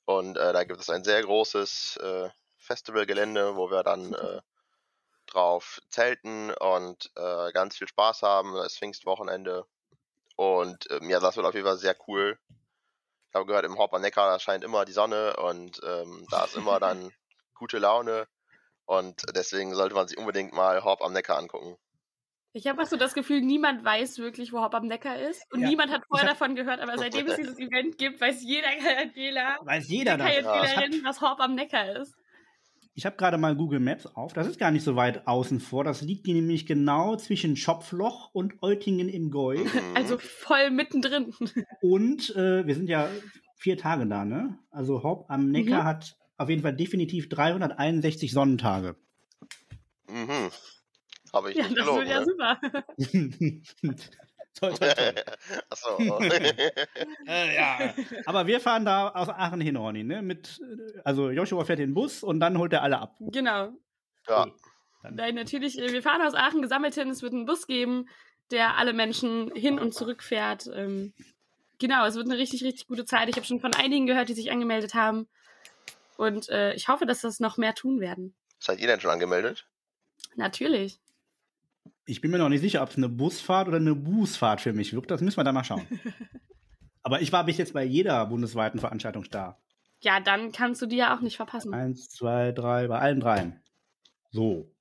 Und 0.05 0.37
äh, 0.37 0.53
da 0.53 0.65
gibt 0.65 0.81
es 0.81 0.91
ein 0.91 1.05
sehr 1.05 1.23
großes 1.23 1.99
äh, 1.99 2.31
Festivalgelände, 2.59 3.57
wo 3.57 3.71
wir 3.71 3.83
dann 3.83 4.15
äh, 4.15 4.41
drauf 5.27 5.81
zelten 5.89 6.53
und 6.53 7.11
äh, 7.17 7.53
ganz 7.53 7.77
viel 7.77 7.89
Spaß 7.89 8.23
haben. 8.23 8.55
Das 8.55 8.73
ist 8.73 8.79
Pfingstwochenende. 8.79 9.65
Und 10.37 10.91
ähm, 10.91 11.11
ja, 11.11 11.21
das 11.21 11.37
wird 11.37 11.47
auf 11.47 11.55
jeden 11.55 11.67
Fall 11.67 11.79
sehr 11.79 11.97
cool. 12.09 12.39
Ich 13.29 13.35
habe 13.35 13.47
gehört, 13.47 13.65
im 13.65 13.79
Horb 13.79 13.95
am 13.95 14.03
Neckar 14.03 14.29
da 14.29 14.41
scheint 14.41 14.65
immer 14.65 14.85
die 14.85 14.93
Sonne 14.93 15.37
und 15.37 15.81
ähm, 15.85 16.27
da 16.31 16.45
ist 16.45 16.57
immer 16.57 16.81
dann 16.81 17.13
gute 17.55 17.79
Laune. 17.79 18.27
Und 18.87 19.23
deswegen 19.37 19.75
sollte 19.75 19.95
man 19.95 20.09
sich 20.09 20.19
unbedingt 20.19 20.53
mal 20.53 20.83
Horb 20.83 21.03
am 21.03 21.13
Neckar 21.13 21.39
angucken. 21.39 21.77
Ich 22.53 22.67
habe 22.67 22.83
auch 22.83 22.87
so 22.87 22.97
das 22.97 23.15
Gefühl, 23.15 23.43
niemand 23.43 23.85
weiß 23.85 24.19
wirklich, 24.19 24.53
wo 24.53 24.61
Hopp 24.61 24.75
am 24.75 24.87
Neckar 24.89 25.19
ist. 25.21 25.43
Und 25.53 25.61
Ja, 25.61 25.69
niemand 25.69 25.93
hat 25.93 26.03
vorher 26.09 26.29
hab- 26.29 26.39
davon 26.39 26.57
gehört, 26.57 26.81
aber 26.81 26.99
seitdem 26.99 27.27
es 27.29 27.37
dieses 27.37 27.59
Event 27.59 27.97
gibt, 27.97 28.21
weiß 28.21 28.43
jeder 28.43 28.69
KJGler, 29.15 29.59
Weiß 29.63 29.89
jeder 29.89 30.17
das. 30.19 30.27
KJGlerin, 30.29 31.05
was 31.05 31.21
Hopp 31.21 31.39
am 31.41 31.55
Neckar 31.55 31.97
ist. 32.01 32.15
Ich 32.95 33.07
habe 33.07 33.17
gerade 33.17 33.39
mal 33.39 33.55
Google 33.55 33.79
Maps 33.79 34.05
auf. 34.07 34.33
Das 34.33 34.49
ist 34.49 34.59
gar 34.59 34.73
nicht 34.73 34.83
so 34.83 34.97
weit 34.97 35.27
außen 35.29 35.61
vor. 35.61 35.85
Das 35.85 36.03
liegt 36.03 36.27
hier 36.27 36.35
nämlich 36.35 36.67
genau 36.67 37.15
zwischen 37.17 37.57
Schopfloch 37.57 38.31
und 38.35 38.61
Eutingen 38.63 39.09
im 39.09 39.31
Gäu. 39.31 39.59
Mhm. 39.59 39.71
Also 39.95 40.19
voll 40.19 40.71
mittendrin. 40.71 41.33
Und 41.81 42.35
äh, 42.35 42.67
wir 42.67 42.75
sind 42.75 42.89
ja 42.89 43.09
vier 43.57 43.79
Tage 43.79 44.07
da, 44.09 44.25
ne? 44.25 44.59
Also 44.71 45.05
Haupt 45.05 45.31
am 45.31 45.51
Neckar 45.51 45.83
Mhm. 45.83 45.87
hat 45.87 46.17
auf 46.37 46.49
jeden 46.51 46.63
Fall 46.63 46.75
definitiv 46.75 47.29
361 47.29 48.33
Sonnentage. 48.33 48.97
Mhm. 50.09 50.51
Habe 51.33 51.51
ich 51.51 51.57
Ja, 51.57 51.65
nicht 51.65 51.79
das 51.79 51.85
gelogen, 51.87 52.09
wird 52.09 52.11
ja 52.11 52.21
ne? 52.21 52.27
super. 52.27 52.61
toll, 54.61 54.75
toll, 54.75 54.95
toll. 54.95 55.15
Achso. 55.71 56.21
Äh, 57.27 57.55
ja. 57.55 57.95
Aber 58.27 58.47
wir 58.47 58.61
fahren 58.61 58.85
da 58.85 59.11
aus 59.11 59.29
Aachen 59.29 59.61
hin, 59.61 59.77
Ronny, 59.77 60.03
ne? 60.05 60.23
Mit, 60.23 60.61
äh, 60.61 61.01
also 61.05 61.31
Joshua 61.31 61.65
fährt 61.65 61.79
den 61.79 61.95
Bus 61.95 62.23
und 62.23 62.41
dann 62.41 62.59
holt 62.59 62.73
er 62.73 62.83
alle 62.83 62.99
ab. 62.99 63.17
Genau. 63.21 63.71
ja. 64.29 64.47
Nein, 65.09 65.35
natürlich, 65.35 65.79
äh, 65.79 65.93
wir 65.93 66.03
fahren 66.03 66.21
aus 66.23 66.35
Aachen 66.35 66.63
gesammelt 66.63 66.95
hin. 66.95 67.09
Es 67.11 67.23
wird 67.23 67.33
einen 67.33 67.47
Bus 67.47 67.67
geben, 67.67 68.09
der 68.51 68.77
alle 68.77 68.93
Menschen 68.93 69.51
hin 69.55 69.79
und 69.79 69.95
zurück 69.95 70.23
fährt. 70.23 70.69
Ähm, 70.75 71.13
genau, 71.79 72.05
es 72.05 72.17
wird 72.17 72.27
eine 72.27 72.37
richtig, 72.37 72.65
richtig 72.65 72.87
gute 72.87 73.05
Zeit. 73.05 73.29
Ich 73.29 73.37
habe 73.37 73.47
schon 73.47 73.61
von 73.61 73.75
einigen 73.75 74.07
gehört, 74.07 74.29
die 74.29 74.35
sich 74.35 74.51
angemeldet 74.51 74.95
haben. 74.95 75.29
Und 76.17 76.49
äh, 76.51 76.75
ich 76.75 76.89
hoffe, 76.89 77.07
dass 77.07 77.23
das 77.23 77.41
noch 77.41 77.57
mehr 77.57 77.75
tun 77.75 78.01
werden. 78.01 78.35
Seid 78.59 78.81
ihr 78.81 78.89
denn 78.89 79.01
schon 79.01 79.11
angemeldet? 79.11 79.67
Natürlich. 80.37 80.99
Ich 82.11 82.21
bin 82.21 82.33
mir 82.33 82.39
noch 82.39 82.49
nicht 82.49 82.61
sicher, 82.61 82.83
ob 82.83 82.91
es 82.91 82.97
eine 82.97 83.09
Busfahrt 83.09 83.69
oder 83.69 83.77
eine 83.77 83.95
Bußfahrt 83.95 84.61
für 84.61 84.73
mich 84.73 84.93
wird. 84.93 85.13
Das 85.13 85.21
müssen 85.21 85.37
wir 85.37 85.45
dann 85.45 85.55
mal 85.55 85.63
schauen. 85.63 85.87
Aber 87.05 87.23
ich 87.23 87.31
war 87.31 87.45
bis 87.45 87.57
jetzt 87.57 87.73
bei 87.73 87.85
jeder 87.85 88.27
bundesweiten 88.27 88.81
Veranstaltung 88.81 89.27
da. 89.31 89.61
Ja, 90.01 90.19
dann 90.19 90.51
kannst 90.51 90.83
du 90.83 90.87
die 90.87 90.97
ja 90.97 91.17
auch 91.17 91.21
nicht 91.21 91.37
verpassen. 91.37 91.73
Eins, 91.73 92.11
zwei, 92.11 92.51
drei, 92.51 92.89
bei 92.89 92.99
allen 92.99 93.21
dreien. 93.21 93.63
So. 94.33 94.75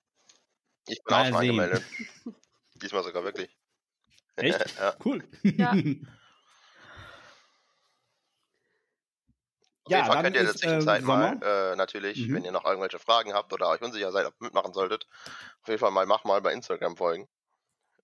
Ich 0.87 1.03
bin 1.03 1.13
auch 1.13 1.19
Mal 1.19 1.31
schon 1.31 1.41
sehen. 1.41 1.49
angemeldet. 1.51 1.83
Diesmal 2.81 3.03
sogar 3.03 3.23
wirklich. 3.23 3.55
Echt? 4.35 4.75
ja. 4.79 4.95
Cool. 5.05 5.23
Ja. 5.43 5.75
Auf 9.85 9.93
jeden 9.95 10.05
Ja, 10.05 10.07
Fall 10.07 10.17
dann 10.17 10.19
könnt 10.19 10.35
ihr 10.35 10.41
in 10.41 10.45
der 10.45 10.55
ist, 10.55 10.63
äh, 10.63 10.85
Zwischenzeit 10.85 11.03
mal, 11.03 11.35
äh, 11.41 11.75
natürlich, 11.75 12.27
Mhm. 12.27 12.31
wenn 12.31 12.45
ihr 12.45 12.51
noch 12.51 12.65
irgendwelche 12.65 12.99
Fragen 12.99 13.33
habt 13.33 13.51
oder 13.53 13.69
euch 13.69 13.81
unsicher 13.81 14.11
seid, 14.11 14.25
ob 14.27 14.33
ihr 14.39 14.45
mitmachen 14.45 14.73
solltet, 14.73 15.07
auf 15.61 15.67
jeden 15.67 15.79
Fall 15.79 15.91
mal 15.91 16.05
mach 16.05 16.23
mal 16.25 16.41
bei 16.41 16.53
Instagram 16.53 16.95
folgen. 16.97 17.27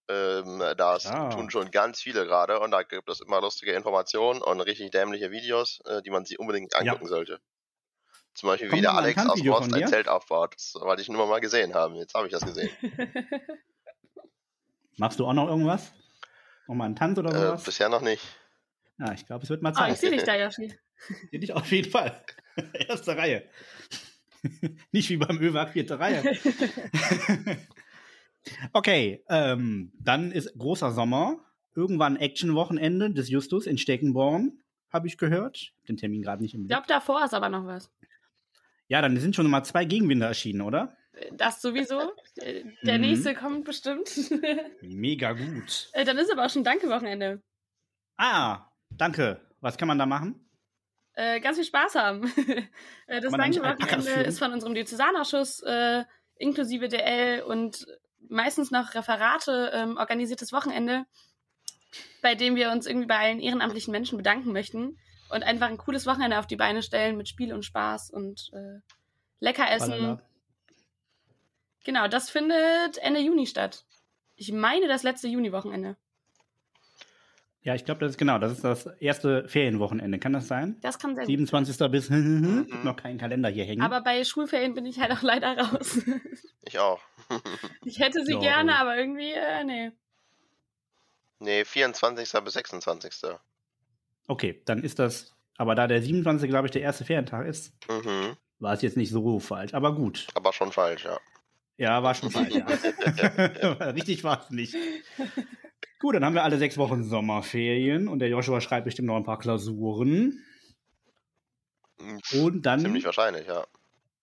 Ähm, 0.09 0.63
das 0.77 1.13
Ja. 1.13 1.21
tun 1.29 1.49
schon 1.51 1.71
ganz 1.71 2.01
viele 2.01 2.25
gerade 2.25 2.59
und 2.61 2.71
da 2.71 2.83
gibt 2.83 3.09
es 3.09 3.21
immer 3.21 3.41
lustige 3.41 3.73
Informationen 3.73 4.41
und 4.43 4.61
richtig 4.61 4.91
dämliche 4.91 5.31
Videos, 5.31 5.79
äh, 5.85 6.01
die 6.03 6.11
man 6.11 6.25
sich 6.25 6.39
unbedingt 6.39 6.75
Ja. 6.79 6.95
angucken 6.95 7.07
sollte. 7.07 7.39
Zum 8.35 8.47
Beispiel, 8.49 8.69
Kommt 8.69 8.81
wie 8.81 8.81
der 8.83 8.95
Alex 8.95 9.25
aus 9.25 9.43
Rost 9.47 9.73
ein? 9.73 9.83
Zelt 9.85 10.07
aufbaut. 10.09 10.55
Das 10.55 10.75
wollte 10.81 11.01
ich 11.01 11.09
nur 11.09 11.27
mal 11.27 11.41
gesehen 11.41 11.73
haben. 11.75 11.95
Jetzt 11.95 12.13
habe 12.15 12.27
ich 12.27 12.33
das 12.33 12.45
gesehen. 12.45 12.71
Machst 14.97 15.19
du 15.19 15.25
auch 15.25 15.33
noch 15.33 15.47
irgendwas? 15.47 15.93
Nochmal 16.67 16.87
einen 16.87 16.95
Tanz 16.97 17.17
oder 17.19 17.33
äh, 17.33 17.35
sowas? 17.35 17.63
bisher 17.63 17.89
noch 17.89 18.01
nicht. 18.01 18.23
ja, 18.99 19.13
ich 19.13 19.25
glaube, 19.25 19.43
es 19.43 19.49
wird 19.49 19.61
mal 19.61 19.73
Ah, 19.73 19.89
ich 19.89 19.99
Zeit. 19.99 19.99
sehe 19.99 20.09
dich 20.11 20.23
da, 20.23 20.35
Yoshi. 20.35 20.77
Sehe 21.31 21.39
dich 21.39 21.53
auf 21.53 21.71
jeden 21.71 21.89
Fall. 21.91 22.23
Erste 22.87 23.15
Reihe. 23.17 23.43
Nicht 24.91 25.09
wie 25.09 25.17
beim 25.17 25.39
ÖWAG, 25.41 25.69
vierte 25.73 25.99
Reihe. 25.99 26.23
okay, 28.73 29.23
ähm, 29.29 29.91
dann 29.99 30.31
ist 30.31 30.53
großer 30.57 30.91
Sommer. 30.91 31.39
Irgendwann 31.75 32.15
Action-Wochenende 32.15 33.11
des 33.11 33.29
Justus 33.29 33.65
in 33.67 33.77
Steckenborn, 33.77 34.53
habe 34.93 35.07
ich 35.07 35.17
gehört. 35.17 35.73
Den 35.89 35.97
Termin 35.97 36.21
gerade 36.21 36.41
nicht 36.41 36.53
im 36.53 36.61
Ich 36.61 36.67
Blick. 36.67 36.77
glaube, 36.77 36.87
davor 36.87 37.25
ist 37.25 37.33
aber 37.33 37.49
noch 37.49 37.65
was. 37.65 37.91
Ja, 38.87 39.01
dann 39.01 39.17
sind 39.19 39.35
schon 39.35 39.49
mal 39.49 39.63
zwei 39.65 39.83
Gegenwinde 39.83 40.25
erschienen, 40.25 40.61
oder? 40.61 40.95
Das 41.33 41.61
sowieso. 41.61 42.13
Der 42.83 42.95
Mhm. 42.95 43.01
nächste 43.01 43.33
kommt 43.35 43.65
bestimmt. 43.65 44.09
Mega 44.81 45.33
gut. 45.33 45.89
Äh, 45.93 46.05
Dann 46.05 46.17
ist 46.17 46.31
aber 46.31 46.45
auch 46.45 46.49
schon 46.49 46.63
Danke-Wochenende. 46.63 47.41
Ah, 48.17 48.69
danke. 48.89 49.41
Was 49.59 49.77
kann 49.77 49.87
man 49.87 49.97
da 49.97 50.05
machen? 50.05 50.44
Äh, 51.15 51.39
ganz 51.39 51.57
viel 51.57 51.65
Spaß 51.65 51.95
haben. 51.95 52.31
Äh, 53.07 53.21
das 53.21 53.35
führen? 54.13 54.25
ist 54.25 54.39
von 54.39 54.51
unserem 54.51 54.73
Diözesanausschuss 54.73 55.61
äh, 55.61 56.05
inklusive 56.37 56.87
DL 56.87 57.43
und 57.43 57.85
meistens 58.29 58.71
noch 58.71 58.95
Referate 58.95 59.69
ähm, 59.75 59.97
organisiertes 59.97 60.51
Wochenende, 60.51 61.05
bei 62.23 62.33
dem 62.33 62.55
wir 62.55 62.71
uns 62.71 62.87
irgendwie 62.87 63.05
bei 63.05 63.19
allen 63.19 63.39
ehrenamtlichen 63.39 63.91
Menschen 63.91 64.17
bedanken 64.17 64.53
möchten 64.53 64.97
und 65.29 65.43
einfach 65.43 65.67
ein 65.67 65.77
cooles 65.77 66.07
Wochenende 66.07 66.39
auf 66.39 66.47
die 66.47 66.55
Beine 66.55 66.81
stellen 66.81 67.15
mit 67.15 67.29
Spiel 67.29 67.53
und 67.53 67.63
Spaß 67.63 68.09
und 68.09 68.49
äh, 68.53 68.79
lecker 69.39 69.69
essen. 69.69 69.91
Balala. 69.91 70.21
Genau, 71.83 72.07
das 72.07 72.31
findet 72.31 72.97
Ende 72.97 73.19
Juni 73.19 73.45
statt. 73.45 73.85
Ich 74.35 74.51
meine 74.51 74.87
das 74.87 75.03
letzte 75.03 75.27
Juni-Wochenende. 75.27 75.95
Ja, 77.65 77.73
ich 77.73 77.83
glaube, 77.83 77.99
das 78.01 78.11
ist 78.11 78.17
genau, 78.19 78.37
das 78.37 78.51
ist 78.51 78.63
das 78.63 78.85
erste 78.99 79.49
Ferienwochenende. 79.49 80.19
Kann 80.19 80.33
das 80.33 80.47
sein? 80.47 80.77
Das 80.81 80.99
kann 80.99 81.15
gut. 81.15 81.25
27. 81.25 81.89
bis 81.89 82.09
noch 82.83 82.95
keinen 82.95 83.17
Kalender 83.17 83.49
hier 83.49 83.65
hängen. 83.65 83.81
Aber 83.81 84.01
bei 84.01 84.23
Schulferien 84.23 84.75
bin 84.75 84.85
ich 84.85 84.99
halt 84.99 85.11
auch 85.11 85.23
leider 85.23 85.57
raus. 85.57 85.99
Ich 86.67 86.79
auch. 86.79 86.99
Ich 87.85 87.99
hätte 87.99 88.23
sie 88.23 88.33
Ja, 88.33 88.39
gerne, 88.39 88.77
aber 88.79 88.97
irgendwie, 88.97 89.31
äh, 89.31 89.63
nee. 89.63 89.91
nee, 91.39 91.65
24. 91.65 92.31
bis 92.43 92.53
26. 92.53 93.13
Okay, 94.27 94.61
dann 94.65 94.83
ist 94.83 94.97
das, 94.99 95.35
aber 95.57 95.73
da 95.75 95.87
der 95.87 96.01
27. 96.03 96.49
glaube 96.49 96.67
ich 96.67 96.71
der 96.71 96.81
erste 96.83 97.03
Ferientag 97.05 97.45
ist, 97.47 97.73
Mhm. 97.89 98.35
war 98.59 98.73
es 98.73 98.81
jetzt 98.83 98.97
nicht 98.97 99.09
so 99.11 99.39
falsch. 99.39 99.73
Aber 99.73 99.93
gut. 99.95 100.27
Aber 100.35 100.53
schon 100.53 100.71
falsch, 100.71 101.05
ja. 101.05 101.19
Ja, 101.77 102.01
war 102.03 102.13
schon 102.15 102.29
falsch, 102.31 102.53
ja. 102.55 102.65
Richtig 103.89 104.23
war 104.23 104.41
es 104.43 104.49
nicht. 104.51 104.75
Gut, 106.05 106.13
dann 106.13 106.23
haben 106.23 106.35
wir 106.35 106.43
alle 106.43 106.59
sechs 106.59 106.77
Wochen 106.77 107.03
Sommerferien 107.03 108.07
und 108.07 108.19
der 108.19 108.29
Joshua 108.29 108.61
schreibt 108.61 108.85
bestimmt 108.85 109.07
noch 109.07 109.15
ein 109.15 109.23
paar 109.23 109.39
Klausuren. 109.39 110.39
Mhm. 111.99 112.19
Und 112.43 112.61
dann 112.67 112.79
Ziemlich 112.79 113.05
wahrscheinlich, 113.05 113.47
ja. 113.47 113.65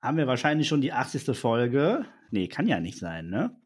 haben 0.00 0.16
wir 0.16 0.28
wahrscheinlich 0.28 0.68
schon 0.68 0.80
die 0.80 0.92
80. 0.92 1.36
Folge. 1.36 2.06
Nee, 2.30 2.46
kann 2.46 2.68
ja 2.68 2.78
nicht 2.78 3.00
sein, 3.00 3.30
ne? 3.30 3.56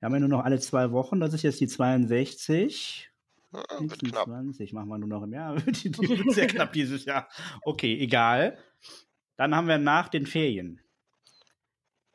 Wir 0.00 0.06
haben 0.06 0.12
ja 0.14 0.18
nur 0.18 0.28
noch 0.28 0.44
alle 0.44 0.58
zwei 0.58 0.90
Wochen. 0.90 1.20
Das 1.20 1.34
ist 1.34 1.42
jetzt 1.42 1.60
die 1.60 1.68
62. 1.68 3.08
Ja, 3.52 3.62
Wird 3.78 4.00
knapp. 4.00 4.24
26 4.26 4.72
machen 4.72 4.88
wir 4.88 4.98
nur 4.98 5.08
noch 5.08 5.22
im 5.22 5.32
Jahr. 5.32 5.54
Die, 5.60 5.92
die 5.92 5.98
wird 6.18 6.32
sehr 6.32 6.48
knapp 6.48 6.72
dieses 6.72 7.04
Jahr. 7.04 7.28
Okay, 7.64 7.96
egal. 7.96 8.58
Dann 9.36 9.54
haben 9.54 9.68
wir 9.68 9.78
nach 9.78 10.08
den 10.08 10.26
Ferien. 10.26 10.80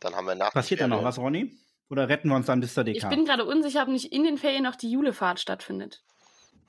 Dann 0.02 0.14
haben 0.14 0.28
wir 0.28 0.36
nach 0.36 0.50
den 0.50 0.56
Passiert 0.56 0.82
da 0.82 0.90
noch 0.90 0.98
Ferien- 0.98 1.08
was, 1.08 1.18
Ronny? 1.18 1.58
Oder 1.90 2.10
retten 2.10 2.30
wir 2.30 2.36
uns 2.36 2.46
dann 2.48 2.60
bis 2.62 2.74
zur 2.74 2.86
Ich 2.92 3.02
DK? 3.02 3.10
bin 3.10 3.26
gerade 3.26 3.46
unsicher, 3.46 3.82
ob 3.84 3.88
nicht 3.90 4.12
in 4.12 4.24
den 4.24 4.38
Ferien 4.38 4.64
noch 4.64 4.76
die 4.76 4.90
Julefahrt 4.92 5.40
stattfindet. 5.40 6.04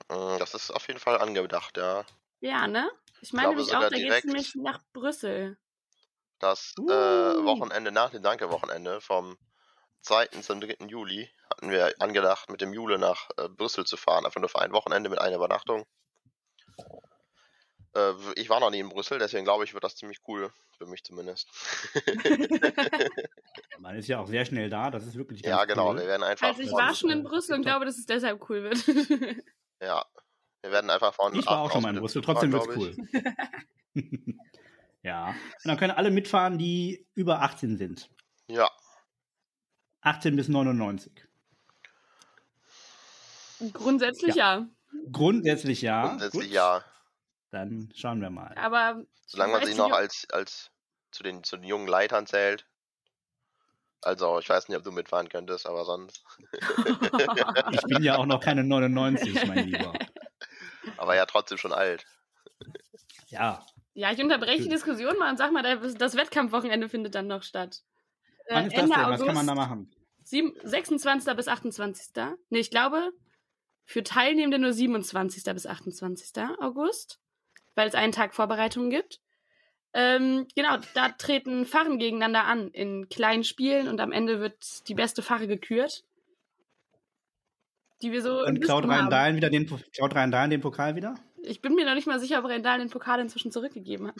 Mm, 0.09 0.37
Das 0.39 0.53
ist 0.53 0.71
auf 0.71 0.87
jeden 0.87 0.99
Fall 0.99 1.19
angedacht, 1.19 1.77
ja. 1.77 2.05
Ja, 2.41 2.67
ne? 2.67 2.89
Ich 3.21 3.33
meine 3.33 3.49
glaube 3.49 3.55
nämlich 3.55 3.67
sogar 3.67 3.81
auch, 3.85 3.89
da 3.89 3.97
geht 3.97 4.13
es 4.13 4.21
direkt. 4.21 4.25
nämlich 4.25 4.55
nach 4.55 4.81
Brüssel. 4.93 5.57
Das 6.39 6.73
Uh. 6.79 6.89
äh, 6.89 7.43
Wochenende 7.45 7.91
nach 7.91 8.09
dem 8.11 8.23
Danke-Wochenende 8.23 9.01
vom 9.01 9.37
2. 10.01 10.27
zum 10.41 10.61
3. 10.61 10.87
Juli 10.87 11.29
hatten 11.49 11.69
wir 11.71 11.93
angedacht, 11.99 12.49
mit 12.49 12.61
dem 12.61 12.73
Jule 12.73 12.97
nach 12.97 13.29
äh, 13.37 13.49
Brüssel 13.49 13.85
zu 13.85 13.97
fahren. 13.97 14.25
Einfach 14.25 14.39
nur 14.41 14.49
für 14.49 14.59
ein 14.61 14.71
Wochenende 14.73 15.09
mit 15.09 15.19
einer 15.19 15.35
Übernachtung. 15.37 15.85
Äh, 17.95 18.13
ich 18.35 18.49
war 18.49 18.59
noch 18.59 18.69
nie 18.69 18.79
in 18.79 18.89
Brüssel, 18.89 19.19
deswegen 19.19 19.45
glaube 19.45 19.63
ich, 19.63 19.73
wird 19.73 19.83
das 19.83 19.95
ziemlich 19.95 20.19
cool. 20.27 20.51
Für 20.77 20.85
mich 20.85 21.03
zumindest. 21.03 21.49
Man 23.79 23.95
ist 23.95 24.07
ja 24.07 24.19
auch 24.19 24.27
sehr 24.27 24.45
schnell 24.45 24.69
da. 24.69 24.91
Das 24.91 25.05
ist 25.05 25.15
wirklich 25.15 25.43
ganz 25.43 25.57
ja, 25.57 25.65
genau. 25.65 25.91
Cool. 25.91 25.97
Wir 25.97 26.07
werden 26.07 26.23
einfach. 26.23 26.47
Also 26.47 26.61
ich 26.61 26.71
war 26.71 26.93
schon 26.93 27.09
in 27.09 27.23
Brüssel 27.23 27.55
und 27.55 27.63
glaube, 27.63 27.85
dass 27.85 27.97
es 27.97 28.05
deshalb 28.05 28.49
cool 28.49 28.63
wird. 28.63 28.83
Ja. 29.81 30.03
Wir 30.61 30.71
werden 30.71 30.89
einfach 30.89 31.13
von. 31.13 31.33
Ich 31.33 31.45
war 31.45 31.59
auch 31.59 31.71
schon 31.71 31.81
mal 31.81 31.95
in 31.95 32.01
Brüssel. 32.01 32.21
Trotzdem 32.21 32.51
wird's 32.51 32.67
glaub 32.67 32.79
cool. 32.79 32.97
ja. 35.03 35.29
Und 35.29 35.35
dann 35.63 35.77
können 35.77 35.91
alle 35.91 36.11
mitfahren, 36.11 36.57
die 36.57 37.07
über 37.15 37.43
18 37.43 37.77
sind. 37.77 38.09
Ja. 38.49 38.69
18 40.01 40.35
bis 40.35 40.49
99. 40.49 41.13
Grundsätzlich 43.71 44.35
ja. 44.35 44.67
Grundsätzlich 45.13 45.81
ja. 45.81 46.07
Grundsätzlich 46.07 46.47
Gut. 46.47 46.51
ja. 46.51 46.83
Dann 47.51 47.91
schauen 47.95 48.21
wir 48.21 48.29
mal. 48.29 48.55
Aber 48.57 49.03
Solange 49.25 49.53
man 49.53 49.63
nicht, 49.63 49.77
noch 49.77 49.91
als, 49.91 50.27
als 50.31 50.71
zu 51.11 51.23
den, 51.23 51.43
zu 51.43 51.57
den 51.57 51.65
jungen 51.65 51.87
Leitern 51.87 52.27
zählt. 52.27 52.67
Also, 54.01 54.39
ich 54.39 54.47
weiß 54.47 54.69
nicht, 54.69 54.77
ob 54.77 54.83
du 54.83 54.91
mitfahren 54.91 55.27
könntest, 55.29 55.65
aber 55.65 55.83
sonst. 55.85 56.23
Ich 57.71 57.81
bin 57.81 58.03
ja 58.03 58.17
auch 58.17 58.25
noch 58.25 58.39
keine 58.39 58.63
99, 58.63 59.45
mein 59.47 59.67
Lieber. 59.67 59.93
Aber 60.97 61.15
ja, 61.15 61.25
trotzdem 61.25 61.57
schon 61.57 61.73
alt. 61.73 62.05
Ja. 63.27 63.65
ja, 63.93 64.11
ich 64.11 64.21
unterbreche 64.21 64.63
die. 64.63 64.69
Diskussion 64.69 65.17
mal 65.17 65.29
und 65.29 65.37
sag 65.37 65.51
mal, 65.51 65.63
das 65.63 65.95
das 65.95 66.15
Wettkampfwochenende 66.15 66.87
findet 66.89 67.15
dann 67.15 67.27
noch 67.27 67.43
statt. 67.43 67.81
Äh, 68.45 68.55
Wann 68.55 68.65
ist 68.67 68.75
das 68.77 68.83
Ende 68.83 68.95
denn? 68.95 69.03
Was 69.03 69.21
August, 69.21 69.25
kann 69.25 69.35
man 69.35 69.47
da 69.47 69.55
machen? 69.55 69.91
sieben- 70.23 70.55
26. 70.63 71.35
bis 71.35 71.47
28. 71.47 72.13
Nee, 72.49 72.59
ich 72.59 72.71
glaube, 72.71 73.11
für 73.85 74.03
Teilnehmende 74.03 74.59
nur 74.59 74.73
27. 74.73 75.43
bis 75.53 75.65
28. 75.65 76.31
August, 76.59 77.19
weil 77.79 77.87
es 77.87 77.95
einen 77.95 78.11
Tag 78.11 78.35
Vorbereitung 78.35 78.89
gibt. 78.89 79.21
Ähm, 79.93 80.45
genau, 80.53 80.77
da 80.95 81.07
treten 81.09 81.65
Pfarren 81.65 81.97
gegeneinander 81.97 82.43
an 82.43 82.67
in 82.71 83.07
kleinen 83.07 83.45
Spielen 83.45 83.87
und 83.87 84.01
am 84.01 84.11
Ende 84.11 84.41
wird 84.41 84.87
die 84.89 84.95
beste 84.95 85.23
Pfarre 85.23 85.47
gekürt. 85.47 86.03
Die 88.01 88.11
wir 88.11 88.21
so. 88.21 88.43
Und 88.43 88.59
klaut 88.59 88.85
Rhein-Dahlen 88.85 89.37
wieder 89.37 89.49
den, 89.49 89.65
klaut 89.93 90.13
Rhein 90.13 90.49
den 90.49 90.59
Pokal 90.59 90.97
wieder? 90.97 91.15
Ich 91.41 91.61
bin 91.61 91.73
mir 91.73 91.85
noch 91.85 91.95
nicht 91.95 92.05
mal 92.05 92.19
sicher, 92.19 92.39
ob 92.39 92.45
Rhein-Dahlen 92.49 92.81
den 92.81 92.89
Pokal 92.89 93.21
inzwischen 93.21 93.53
zurückgegeben 93.53 94.09
hat. 94.09 94.15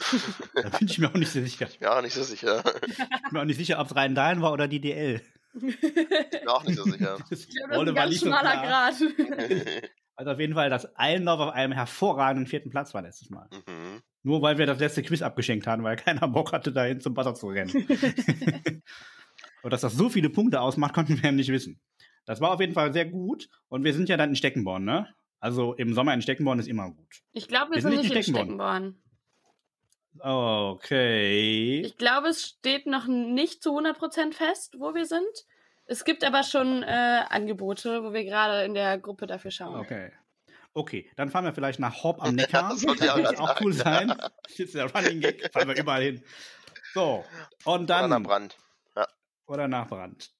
da 0.54 0.78
bin 0.78 0.88
ich 0.88 0.98
mir 0.98 1.08
auch 1.08 1.14
nicht 1.14 1.30
so 1.30 1.42
sicher. 1.42 1.68
Ich 1.68 1.78
bin 1.78 1.88
auch 1.88 2.00
nicht 2.00 2.14
so 2.14 2.22
sicher. 2.22 2.64
Ich 2.86 2.96
bin 2.96 3.06
mir 3.32 3.40
auch 3.42 3.44
nicht 3.44 3.58
sicher, 3.58 3.78
ob 3.78 3.88
es 3.88 3.94
Rhein-Dahlen 3.94 4.40
war 4.40 4.54
oder 4.54 4.68
die 4.68 4.80
DL. 4.80 5.20
Ich 5.52 5.80
bin 5.80 6.48
auch 6.48 6.64
nicht 6.64 6.78
so 6.78 6.84
sicher. 6.84 7.18
Ich 7.30 7.48
glaube, 7.48 7.92
das 7.92 8.10
ist 8.10 8.24
ein 8.24 8.34
ganz 8.34 8.42
schmaler 8.42 8.92
so 8.94 9.06
Grad. 9.10 9.90
Also 10.20 10.32
auf 10.32 10.38
jeden 10.38 10.52
Fall, 10.52 10.68
dass 10.68 10.86
Eilendorf 10.98 11.40
auf 11.40 11.54
einem 11.54 11.72
hervorragenden 11.72 12.46
vierten 12.46 12.68
Platz 12.68 12.92
war 12.92 13.00
letztes 13.00 13.30
Mal. 13.30 13.48
Mhm. 13.66 14.02
Nur 14.22 14.42
weil 14.42 14.58
wir 14.58 14.66
das 14.66 14.78
letzte 14.78 15.02
Quiz 15.02 15.22
abgeschenkt 15.22 15.66
haben, 15.66 15.82
weil 15.82 15.96
keiner 15.96 16.28
Bock 16.28 16.52
hatte, 16.52 16.72
dahin 16.72 17.00
zum 17.00 17.16
Wasser 17.16 17.34
zu 17.34 17.46
rennen. 17.46 17.72
Und 19.62 19.72
dass 19.72 19.80
das 19.80 19.94
so 19.94 20.10
viele 20.10 20.28
Punkte 20.28 20.60
ausmacht, 20.60 20.92
konnten 20.92 21.16
wir 21.16 21.30
ja 21.30 21.32
nicht 21.32 21.48
wissen. 21.50 21.80
Das 22.26 22.42
war 22.42 22.50
auf 22.50 22.60
jeden 22.60 22.74
Fall 22.74 22.92
sehr 22.92 23.06
gut. 23.06 23.48
Und 23.68 23.82
wir 23.82 23.94
sind 23.94 24.10
ja 24.10 24.18
dann 24.18 24.28
in 24.28 24.36
Steckenborn, 24.36 24.84
ne? 24.84 25.08
Also 25.38 25.72
im 25.72 25.94
Sommer 25.94 26.12
in 26.12 26.20
Steckenborn 26.20 26.58
ist 26.58 26.68
immer 26.68 26.90
gut. 26.90 27.22
Ich 27.32 27.48
glaube, 27.48 27.70
wir, 27.70 27.76
wir, 27.76 27.80
sind, 27.80 27.92
nicht 27.92 28.14
in 28.14 28.22
Steckenborn. 28.22 28.98
Steckenborn. 30.18 30.72
Okay. 30.74 31.80
Ich 31.80 31.96
glaube, 31.96 32.28
es 32.28 32.44
steht 32.44 32.84
noch 32.84 33.06
nicht 33.06 33.62
zu 33.62 33.70
100% 33.70 34.34
fest, 34.34 34.76
wo 34.78 34.92
wir 34.94 35.06
sind. 35.06 35.46
Es 35.90 36.04
gibt 36.04 36.22
aber 36.22 36.44
schon 36.44 36.84
äh, 36.84 37.24
Angebote, 37.30 38.04
wo 38.04 38.12
wir 38.12 38.22
gerade 38.24 38.64
in 38.64 38.74
der 38.74 38.96
Gruppe 38.96 39.26
dafür 39.26 39.50
schauen. 39.50 39.74
Okay. 39.74 40.12
Okay, 40.72 41.10
dann 41.16 41.30
fahren 41.30 41.44
wir 41.44 41.52
vielleicht 41.52 41.80
nach 41.80 42.04
Hopp 42.04 42.22
am 42.22 42.34
Neckar. 42.36 42.70
das 42.70 42.84
würde 42.84 43.40
auch 43.40 43.60
cool 43.60 43.72
sein. 43.72 44.06
Das 44.06 44.60
ist 44.60 44.76
der 44.76 44.88
Running 44.94 45.20
Gag. 45.20 45.52
Fahren 45.52 45.66
wir 45.66 45.76
überall 45.76 46.02
hin. 46.02 46.22
So, 46.94 47.24
und 47.64 47.90
dann. 47.90 48.04
Oder 48.04 48.20
nach 48.20 48.22
Brand. 48.22 48.56
Ja. 48.94 49.08
Oder 49.48 49.66
nach 49.66 49.88
Brand. 49.88 50.30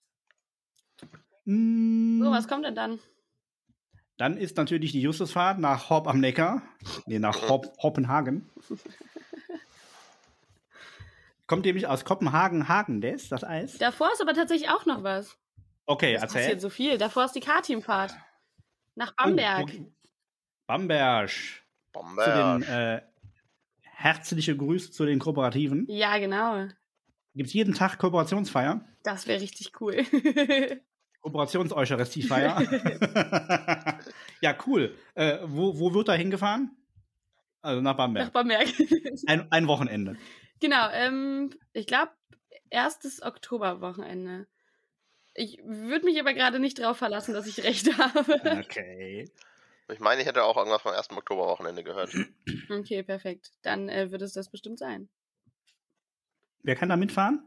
Mm. 1.46 2.22
So, 2.22 2.30
was 2.30 2.46
kommt 2.46 2.64
denn 2.64 2.76
dann? 2.76 3.00
Dann 4.18 4.36
ist 4.36 4.56
natürlich 4.56 4.92
die 4.92 5.00
Justusfahrt 5.00 5.58
nach 5.58 5.90
Hopp 5.90 6.06
am 6.06 6.20
Neckar. 6.20 6.62
Nee, 7.06 7.18
nach 7.18 7.48
Hopp, 7.48 7.76
Hoppenhagen. 7.82 8.48
Kommt 11.48 11.64
nämlich 11.64 11.88
aus 11.88 12.04
Kopenhagen, 12.04 12.68
Hagen, 12.68 13.00
das, 13.00 13.28
das 13.28 13.42
Eis? 13.42 13.78
Davor 13.78 14.12
ist 14.12 14.22
aber 14.22 14.34
tatsächlich 14.34 14.70
auch 14.70 14.86
noch 14.86 15.02
was. 15.02 15.36
Okay, 15.90 16.12
das 16.12 16.22
erzähl. 16.22 16.42
passiert 16.42 16.60
so 16.60 16.70
viel. 16.70 16.98
Davor 16.98 17.24
ist 17.24 17.34
die 17.34 17.40
K-Teamfahrt. 17.40 18.14
Nach 18.94 19.12
Bamberg. 19.16 19.58
Oh, 19.58 19.62
okay. 19.62 19.92
Bamberg. 20.68 21.30
Bamberg. 21.92 22.62
Zu 22.62 22.70
den, 22.70 22.72
äh, 22.72 23.02
herzliche 23.82 24.56
Grüße 24.56 24.92
zu 24.92 25.04
den 25.04 25.18
Kooperativen. 25.18 25.86
Ja, 25.88 26.16
genau. 26.18 26.68
Gibt 27.34 27.48
es 27.48 27.54
jeden 27.54 27.74
Tag 27.74 27.98
Kooperationsfeier? 27.98 28.84
Das 29.02 29.26
wäre 29.26 29.40
richtig 29.40 29.72
cool. 29.80 29.96
Kooperationseucharistiefeier. 31.22 32.62
ja, 34.40 34.56
cool. 34.68 34.94
Äh, 35.16 35.38
wo, 35.42 35.76
wo 35.76 35.92
wird 35.92 36.06
da 36.06 36.12
hingefahren? 36.12 36.70
Also 37.62 37.80
nach 37.80 37.96
Bamberg. 37.96 38.26
Nach 38.26 38.32
Bamberg. 38.32 38.68
ein, 39.26 39.50
ein 39.50 39.66
Wochenende. 39.66 40.16
Genau, 40.60 40.88
ähm, 40.92 41.50
ich 41.72 41.88
glaube, 41.88 42.12
erstes 42.70 43.20
Oktoberwochenende. 43.22 44.46
Ich 45.34 45.58
würde 45.64 46.04
mich 46.04 46.18
aber 46.18 46.34
gerade 46.34 46.58
nicht 46.58 46.78
drauf 46.78 46.96
verlassen, 46.96 47.34
dass 47.34 47.46
ich 47.46 47.62
recht 47.62 47.86
habe. 47.98 48.60
Okay. 48.64 49.30
Ich 49.88 50.00
meine, 50.00 50.20
ich 50.20 50.26
hätte 50.26 50.44
auch 50.44 50.56
irgendwas 50.56 50.82
vom 50.82 50.92
1. 50.92 51.10
Oktoberwochenende 51.10 51.82
gehört. 51.82 52.14
Okay, 52.70 53.02
perfekt. 53.02 53.50
Dann 53.62 53.88
äh, 53.88 54.10
wird 54.10 54.22
es 54.22 54.32
das 54.32 54.48
bestimmt 54.48 54.78
sein. 54.78 55.08
Wer 56.62 56.76
kann 56.76 56.88
da 56.88 56.96
mitfahren? 56.96 57.42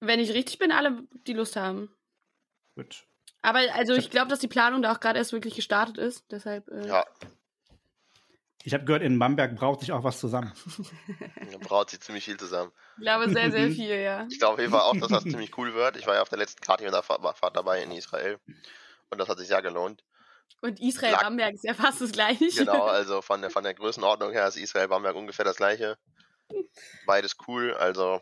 Wenn 0.00 0.20
ich 0.20 0.32
richtig 0.32 0.58
bin, 0.58 0.72
alle, 0.72 1.04
die 1.26 1.32
Lust 1.32 1.56
haben. 1.56 1.94
Gut. 2.74 3.06
Aber 3.42 3.60
also 3.74 3.94
ich 3.94 4.10
glaube, 4.10 4.28
dass 4.28 4.40
die 4.40 4.48
Planung 4.48 4.82
da 4.82 4.92
auch 4.92 5.00
gerade 5.00 5.18
erst 5.18 5.32
wirklich 5.32 5.54
gestartet 5.54 5.98
ist. 5.98 6.24
Deshalb. 6.30 6.68
Äh, 6.68 6.88
ja. 6.88 7.04
Ich 8.62 8.74
habe 8.74 8.84
gehört, 8.84 9.02
in 9.02 9.18
Bamberg 9.18 9.56
braucht 9.56 9.80
sich 9.80 9.92
auch 9.92 10.04
was 10.04 10.20
zusammen. 10.20 10.52
Braucht 11.60 11.90
sich 11.90 12.00
ziemlich 12.00 12.24
viel 12.24 12.36
zusammen. 12.36 12.72
Ich 12.98 13.02
glaube, 13.02 13.30
sehr, 13.30 13.50
sehr 13.50 13.70
viel, 13.70 13.96
ja. 13.96 14.26
Ich 14.30 14.38
glaube 14.38 14.54
auf 14.54 14.60
jeden 14.60 14.72
Fall 14.72 14.82
auch, 14.82 14.96
dass 14.96 15.08
das 15.08 15.22
ziemlich 15.22 15.56
cool 15.56 15.74
wird. 15.74 15.96
Ich 15.96 16.06
war 16.06 16.14
ja 16.14 16.22
auf 16.22 16.28
der 16.28 16.38
letzten 16.38 16.60
Karte 16.60 16.84
mit 16.84 16.92
der 16.92 17.02
Fahrt 17.02 17.56
dabei 17.56 17.82
in 17.82 17.90
Israel. 17.90 18.38
Und 19.08 19.18
das 19.18 19.28
hat 19.28 19.38
sich 19.38 19.48
sehr 19.48 19.62
gelohnt. 19.62 20.04
Und 20.60 20.78
Israel-Bamberg 20.78 21.54
ist 21.54 21.64
ja 21.64 21.74
fast 21.74 22.00
das 22.00 22.12
gleiche. 22.12 22.48
Genau, 22.48 22.82
also 22.86 23.22
von 23.22 23.40
der, 23.40 23.50
von 23.50 23.64
der 23.64 23.74
Größenordnung 23.74 24.32
her 24.32 24.46
ist 24.46 24.56
Israel-Bamberg 24.56 25.16
ungefähr 25.16 25.44
das 25.44 25.56
gleiche. 25.56 25.96
Beides 27.06 27.36
cool, 27.46 27.74
also 27.74 28.20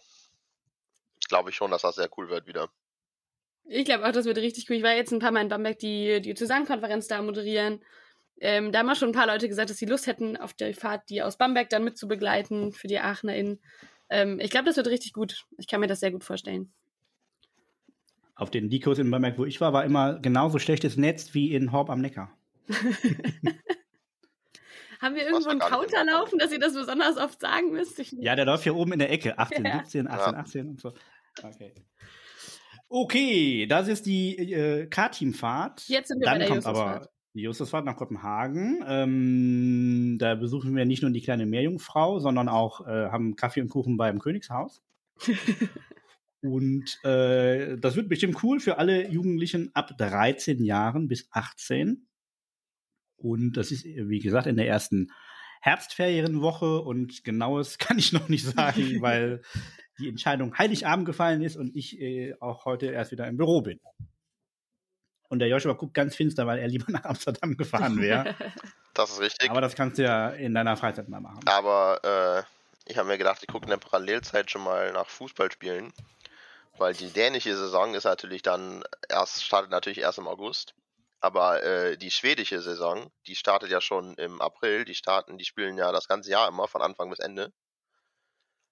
glaube 1.29 1.51
ich 1.51 1.57
schon, 1.57 1.70
dass 1.70 1.83
das 1.83 1.96
sehr 1.96 2.09
cool 2.16 2.29
wird 2.29 2.46
wieder. 2.46 2.68
Ich 3.64 3.85
glaube 3.85 4.07
auch, 4.07 4.12
das 4.12 4.24
wird 4.24 4.38
richtig 4.38 4.70
cool. 4.70 4.77
Ich 4.77 4.83
war 4.83 4.94
jetzt 4.94 5.12
ein 5.12 5.18
paar 5.18 5.31
Mal 5.31 5.42
in 5.42 5.48
Bamberg 5.48 5.79
die, 5.79 6.20
die 6.20 6.35
Zusammenkonferenz 6.35 7.07
da 7.09 7.20
moderieren. 7.20 7.83
Ähm, 8.40 8.72
da 8.72 8.81
haben 8.81 8.90
auch 8.90 8.96
schon 8.96 9.11
ein 9.11 9.14
paar 9.14 9.27
Leute 9.27 9.48
gesagt, 9.48 9.70
dass 9.70 9.79
sie 9.79 9.87
Lust 9.87 10.07
hätten, 10.07 10.37
auf 10.37 10.53
der 10.55 10.74
Fahrt 10.74 11.11
die 11.11 11.22
aus 11.22 11.38
Bamberg 11.38 11.70
dann 11.70 11.85
mitzubegleiten 11.85 12.72
für 12.72 12.87
die 12.87 12.98
AachnerInnen. 12.98 13.61
Ähm, 14.11 14.38
ich 14.40 14.51
glaube, 14.51 14.66
das 14.66 14.77
wird 14.77 14.87
richtig 14.88 15.12
gut. 15.12 15.46
Ich 15.59 15.66
kann 15.66 15.81
mir 15.81 15.87
das 15.87 16.01
sehr 16.01 16.12
gut 16.12 16.24
vorstellen. 16.24 16.72
Auf 18.35 18.51
den 18.51 18.70
Dikos 18.70 18.98
in 18.98 19.11
Bamberg, 19.11 19.38
wo 19.38 19.44
ich 19.44 19.61
war, 19.61 19.72
war 19.72 19.85
immer 19.85 20.20
genauso 20.20 20.59
schlechtes 20.61 20.96
Netz 20.96 21.35
wie 21.35 21.53
in 21.53 21.72
Horb 21.72 21.90
am 21.90 22.01
Neckar. 22.01 22.33
Haben 25.01 25.14
wir 25.14 25.27
irgendwo 25.27 25.51
einen 25.51 25.61
Counter 25.61 26.05
laufen, 26.05 26.38
dass 26.38 26.53
ihr 26.53 26.59
das 26.59 26.74
besonders 26.74 27.16
oft 27.16 27.40
sagen 27.40 27.70
müsst? 27.70 28.01
Ja, 28.12 28.35
der 28.35 28.44
läuft 28.44 28.64
hier 28.64 28.74
oben 28.74 28.92
in 28.92 28.98
der 28.98 29.11
Ecke. 29.11 29.38
18, 29.38 29.64
ja. 29.64 29.79
17, 29.85 30.09
18, 30.09 30.33
ja. 30.33 30.40
18 30.40 30.68
und 30.68 30.81
so. 30.81 30.92
Okay. 31.42 31.72
Okay, 32.88 33.66
das 33.66 33.87
ist 33.87 34.07
die 34.07 34.37
äh, 34.53 34.87
K-Team-Fahrt. 34.87 35.88
Jetzt 35.88 36.09
sind 36.09 36.20
wir 36.20 36.24
Dann 36.24 36.35
bei 36.35 36.38
der 36.38 36.48
kommt 36.48 36.66
aber 36.66 37.09
die 37.38 37.44
Justusfahrt 37.44 37.85
nach 37.85 37.96
Kopenhagen. 37.96 38.85
Ähm, 38.87 40.16
da 40.18 40.35
besuchen 40.35 40.74
wir 40.74 40.85
nicht 40.85 41.03
nur 41.03 41.12
die 41.12 41.20
kleine 41.20 41.46
Meerjungfrau, 41.46 42.18
sondern 42.18 42.48
auch 42.48 42.87
äh, 42.87 43.11
haben 43.11 43.37
Kaffee 43.37 43.61
und 43.61 43.68
Kuchen 43.68 43.96
beim 43.96 44.18
Königshaus. 44.18 44.83
und 46.42 46.98
äh, 47.05 47.79
das 47.79 47.94
wird 47.94 48.09
bestimmt 48.09 48.42
cool 48.42 48.59
für 48.59 48.79
alle 48.79 49.09
Jugendlichen 49.09 49.70
ab 49.72 49.96
13 49.96 50.64
Jahren 50.64 51.07
bis 51.07 51.29
18. 51.31 52.09
Und 53.16 53.57
das 53.57 53.70
ist, 53.70 53.85
wie 53.85 54.18
gesagt, 54.18 54.48
in 54.48 54.57
der 54.57 54.66
ersten 54.66 55.12
Herbstferienwoche 55.61 56.81
und 56.81 57.22
genaues 57.22 57.79
kann 57.79 57.98
ich 57.98 58.12
noch 58.12 58.29
nicht 58.29 58.46
sagen, 58.46 58.83
weil 59.01 59.42
die 60.01 60.09
Entscheidung 60.09 60.59
Heiligabend 60.59 61.07
gefallen 61.07 61.42
ist 61.42 61.57
und 61.57 61.77
ich 61.77 62.01
äh, 62.01 62.35
auch 62.40 62.64
heute 62.64 62.87
erst 62.87 63.12
wieder 63.12 63.29
im 63.29 63.37
Büro 63.37 63.62
bin. 63.62 63.79
Und 65.28 65.40
der 65.40 65.48
Joshua 65.48 65.74
guckt 65.74 65.94
ganz 65.94 66.16
finster, 66.16 66.46
weil 66.46 66.58
er 66.58 66.68
lieber 66.68 66.86
nach 66.92 67.04
Amsterdam 67.04 67.56
gefahren 67.56 68.00
wäre. 68.00 68.34
Das 68.94 69.10
ist 69.10 69.20
richtig. 69.20 69.48
Aber 69.48 69.60
das 69.60 69.76
kannst 69.76 69.98
du 69.98 70.02
ja 70.02 70.30
in 70.30 70.54
deiner 70.54 70.76
Freizeit 70.76 71.08
mal 71.08 71.20
machen. 71.20 71.38
Aber 71.46 72.00
äh, 72.02 72.90
ich 72.90 72.98
habe 72.98 73.06
mir 73.06 73.16
gedacht, 73.16 73.38
ich 73.42 73.46
gucke 73.46 73.66
in 73.66 73.70
der 73.70 73.76
Parallelzeit 73.76 74.50
schon 74.50 74.64
mal 74.64 74.90
nach 74.90 75.08
Fußballspielen. 75.08 75.92
Weil 76.78 76.94
die 76.94 77.12
dänische 77.12 77.56
Saison 77.56 77.94
ist 77.94 78.02
natürlich 78.02 78.42
dann 78.42 78.82
erst, 79.08 79.44
startet 79.44 79.70
natürlich 79.70 80.00
erst 80.00 80.18
im 80.18 80.26
August. 80.26 80.74
Aber 81.20 81.62
äh, 81.62 81.96
die 81.96 82.10
schwedische 82.10 82.60
Saison, 82.60 83.12
die 83.28 83.36
startet 83.36 83.70
ja 83.70 83.80
schon 83.80 84.14
im 84.14 84.40
April. 84.40 84.84
Die 84.84 84.96
starten, 84.96 85.38
die 85.38 85.44
spielen 85.44 85.78
ja 85.78 85.92
das 85.92 86.08
ganze 86.08 86.30
Jahr 86.30 86.48
immer, 86.48 86.66
von 86.66 86.82
Anfang 86.82 87.08
bis 87.08 87.20
Ende. 87.20 87.52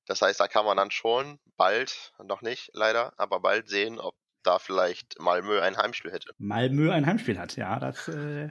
Das 0.06 0.22
heißt, 0.22 0.40
da 0.40 0.48
kann 0.48 0.64
man 0.64 0.76
dann 0.76 0.90
schon 0.90 1.38
bald, 1.56 2.12
noch 2.22 2.42
nicht 2.42 2.70
leider, 2.72 3.12
aber 3.16 3.38
bald 3.38 3.68
sehen, 3.68 4.00
ob 4.00 4.16
da 4.46 4.58
vielleicht 4.58 5.18
Malmö 5.18 5.60
ein 5.60 5.76
Heimspiel 5.76 6.12
hätte. 6.12 6.30
Malmö 6.38 6.92
ein 6.92 7.06
Heimspiel 7.06 7.38
hat, 7.38 7.56
ja, 7.56 7.78
das 7.78 8.08
äh, 8.08 8.50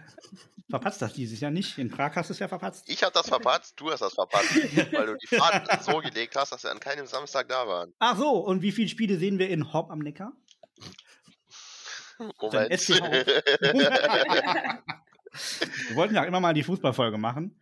verpatzt 0.69 1.01
das 1.01 1.13
dieses 1.13 1.39
Jahr 1.39 1.51
nicht. 1.51 1.77
In 1.77 1.89
Prag 1.89 2.15
hast 2.15 2.29
du 2.29 2.33
es 2.33 2.39
ja 2.39 2.47
verpatzt. 2.47 2.85
Ich 2.87 3.03
habe 3.03 3.13
das 3.13 3.27
verpatzt, 3.27 3.79
du 3.79 3.91
hast 3.91 4.01
das 4.01 4.13
verpatzt, 4.13 4.55
weil 4.93 5.07
du 5.07 5.17
die 5.17 5.35
Fahrt 5.35 5.83
so 5.83 5.99
gelegt 5.99 6.35
hast, 6.35 6.51
dass 6.51 6.63
wir 6.63 6.71
an 6.71 6.79
keinem 6.79 7.05
Samstag 7.05 7.49
da 7.49 7.67
waren. 7.67 7.93
Ach 7.99 8.17
so, 8.17 8.31
und 8.31 8.61
wie 8.61 8.71
viele 8.71 8.89
Spiele 8.89 9.17
sehen 9.17 9.39
wir 9.39 9.49
in 9.49 9.73
Hopp 9.73 9.91
am 9.91 9.99
Neckar? 9.99 10.33
Moment. 12.17 12.89
wir 12.89 14.81
wollten 15.95 16.15
ja 16.15 16.23
immer 16.23 16.39
mal 16.39 16.53
die 16.53 16.63
Fußballfolge 16.63 17.17
machen. 17.17 17.59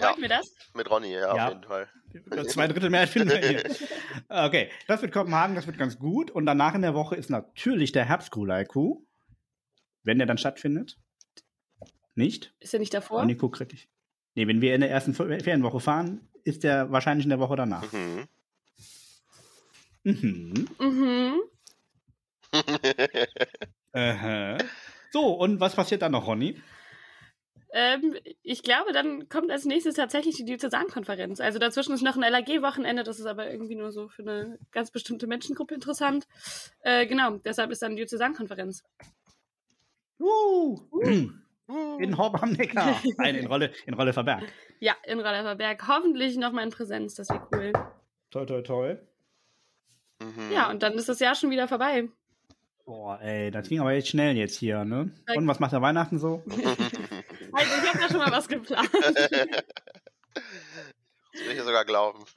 Ja, 0.00 0.08
Wollten 0.08 0.22
wir 0.22 0.28
das? 0.28 0.54
Mit 0.74 0.90
Ronny, 0.90 1.12
ja, 1.12 1.34
ja, 1.34 1.46
auf 1.46 1.52
jeden 1.52 1.64
Fall. 1.64 1.88
Zwei 2.48 2.68
Drittel 2.68 2.90
Mehrheit 2.90 3.08
finden 3.08 3.30
wir 3.30 3.38
hier. 3.38 3.62
Okay, 4.28 4.70
das 4.88 5.02
wird 5.02 5.12
Kopenhagen, 5.12 5.54
das 5.54 5.66
wird 5.66 5.78
ganz 5.78 5.98
gut. 5.98 6.30
Und 6.30 6.46
danach 6.46 6.74
in 6.74 6.82
der 6.82 6.94
Woche 6.94 7.16
ist 7.16 7.30
natürlich 7.30 7.92
der 7.92 8.04
Herbstkulaiku, 8.04 9.02
wenn 10.02 10.18
der 10.18 10.26
dann 10.26 10.38
stattfindet. 10.38 10.98
Nicht? 12.14 12.54
Ist 12.60 12.74
er 12.74 12.80
nicht 12.80 12.94
davor? 12.94 13.20
Ronny 13.20 13.34
guckt 13.34 13.58
kritisch. 13.58 13.88
Nee, 14.34 14.46
wenn 14.46 14.60
wir 14.60 14.74
in 14.74 14.80
der 14.80 14.90
ersten 14.90 15.14
Ferienwoche 15.14 15.80
fahren, 15.80 16.28
ist 16.44 16.64
der 16.64 16.90
wahrscheinlich 16.90 17.26
in 17.26 17.30
der 17.30 17.40
Woche 17.40 17.56
danach. 17.56 17.90
Mhm. 17.92 18.28
Mhm. 20.04 20.68
Mhm. 20.78 21.40
so, 25.10 25.32
und 25.32 25.60
was 25.60 25.74
passiert 25.74 26.02
dann 26.02 26.12
noch, 26.12 26.26
Ronny? 26.26 26.60
Ähm, 27.78 28.14
ich 28.42 28.62
glaube, 28.62 28.94
dann 28.94 29.28
kommt 29.28 29.50
als 29.50 29.66
nächstes 29.66 29.96
tatsächlich 29.96 30.34
die 30.36 30.46
Diözesankonferenz. 30.46 31.40
Also 31.40 31.58
dazwischen 31.58 31.92
ist 31.92 32.00
noch 32.00 32.16
ein 32.16 32.22
LAG-Wochenende, 32.22 33.02
das 33.02 33.20
ist 33.20 33.26
aber 33.26 33.50
irgendwie 33.50 33.74
nur 33.74 33.92
so 33.92 34.08
für 34.08 34.22
eine 34.22 34.58
ganz 34.72 34.90
bestimmte 34.90 35.26
Menschengruppe 35.26 35.74
interessant. 35.74 36.26
Äh, 36.80 37.06
genau, 37.06 37.36
deshalb 37.36 37.70
ist 37.70 37.82
dann 37.82 37.90
die 37.90 37.96
Diözesankonferenz. 37.96 38.82
Uh, 40.18 40.78
in 41.98 42.16
Horb 42.16 42.42
am 42.42 42.52
Neckar. 42.52 42.98
Nein, 43.18 43.34
in 43.34 43.46
Rolle, 43.46 43.70
in 43.84 43.92
Rolle 43.92 44.14
Verberg. 44.14 44.44
Ja, 44.80 44.94
in 45.04 45.20
Rollerverberg. 45.20 45.86
Hoffentlich 45.86 46.38
nochmal 46.38 46.64
in 46.64 46.70
Präsenz, 46.70 47.14
das 47.14 47.28
wäre 47.28 47.46
cool. 47.52 47.72
Toi, 48.30 48.46
toi, 48.46 48.62
toi. 48.62 48.96
Mhm. 50.22 50.50
Ja, 50.50 50.70
und 50.70 50.82
dann 50.82 50.94
ist 50.94 51.10
das 51.10 51.20
Jahr 51.20 51.34
schon 51.34 51.50
wieder 51.50 51.68
vorbei. 51.68 52.08
Boah, 52.86 53.20
ey, 53.20 53.50
das 53.50 53.68
ging 53.68 53.80
aber 53.80 53.92
jetzt 53.92 54.08
schnell 54.08 54.34
jetzt 54.34 54.56
hier, 54.56 54.84
ne? 54.86 55.10
Und 55.34 55.46
was 55.46 55.60
macht 55.60 55.72
der 55.72 55.82
Weihnachten 55.82 56.18
so? 56.18 56.42
Also 57.56 57.72
ich 57.82 57.88
habe 57.88 57.98
da 57.98 58.08
schon 58.08 58.18
mal 58.18 58.30
was 58.30 58.48
geplant. 58.48 58.90
Das 58.92 59.32
will 61.42 61.52
ich 61.52 61.56
ja 61.56 61.64
sogar 61.64 61.86
glauben. 61.86 62.22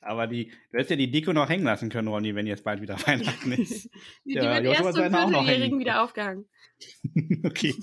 Aber 0.00 0.26
die, 0.26 0.46
du 0.46 0.78
hättest 0.78 0.90
ja 0.90 0.96
die 0.96 1.10
Deko 1.10 1.32
noch 1.32 1.48
hängen 1.48 1.64
lassen 1.64 1.90
können, 1.90 2.08
Ronny, 2.08 2.34
wenn 2.34 2.46
jetzt 2.46 2.64
bald 2.64 2.80
wieder 2.80 2.96
Weihnachten 3.06 3.52
ist. 3.52 3.88
Die, 4.24 4.34
Ja, 4.34 4.60
die 4.60 4.66
wird 4.66 4.78
Joshua 4.78 4.86
erst 4.86 4.96
zum 4.96 5.30
Vierteljährigen 5.30 5.78
wieder 5.78 6.02
aufgehangen. 6.02 6.48
okay. 7.44 7.74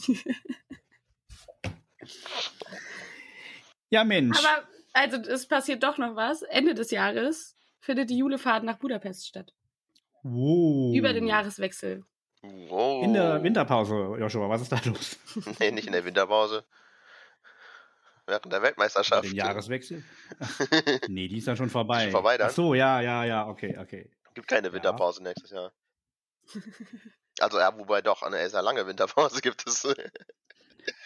Ja, 3.90 4.04
Mensch. 4.04 4.38
Aber, 4.38 4.68
also 4.94 5.18
es 5.18 5.48
passiert 5.48 5.84
doch 5.84 5.98
noch 6.00 6.16
was. 6.16 6.42
Ende 6.42 6.74
des 6.74 6.90
Jahres 6.92 7.56
findet 7.80 8.10
die 8.10 8.18
Julefahrt 8.18 8.64
nach 8.64 8.80
Budapest 8.80 9.28
statt. 9.28 9.54
wow. 10.24 10.96
Über 10.96 11.14
den 11.14 11.28
Jahreswechsel. 11.28 12.04
Wow. 12.42 13.04
In 13.04 13.14
der 13.14 13.44
Winterpause, 13.44 14.16
Joshua, 14.20 14.50
was 14.50 14.62
ist 14.62 14.72
da 14.72 14.80
los? 14.86 15.18
Nee, 15.60 15.72
nicht 15.72 15.88
in 15.88 15.94
der 15.94 16.06
Winterpause. 16.06 16.64
Während 18.26 18.54
der 18.54 18.62
Weltmeisterschaft. 18.62 19.26
Den 19.26 19.36
Jahreswechsel? 19.36 20.04
nee, 21.08 21.28
die 21.28 21.40
ist 21.40 21.48
dann 21.48 21.58
schon 21.58 21.70
vorbei. 21.70 22.04
schon 22.04 22.12
vorbei 22.12 22.38
dann? 22.38 22.50
Ach 22.50 22.54
so, 22.54 22.74
ja, 22.76 23.02
ja, 23.02 23.26
ja, 23.26 23.48
okay, 23.48 23.78
okay. 23.78 24.10
Gibt 24.36 24.48
keine 24.48 24.72
Winterpause 24.72 25.24
nächstes 25.24 25.52
Jahr. 25.52 25.72
Also 27.42 27.58
ja, 27.58 27.74
wobei 27.78 28.02
doch 28.02 28.22
eine 28.22 28.50
sehr 28.50 28.62
lange 28.62 28.86
Winterpause 28.86 29.40
gibt 29.40 29.66
es. 29.66 29.88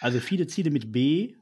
Also 0.00 0.18
viele 0.18 0.48
Ziele 0.48 0.70
mit 0.72 0.90
B. 0.90 1.36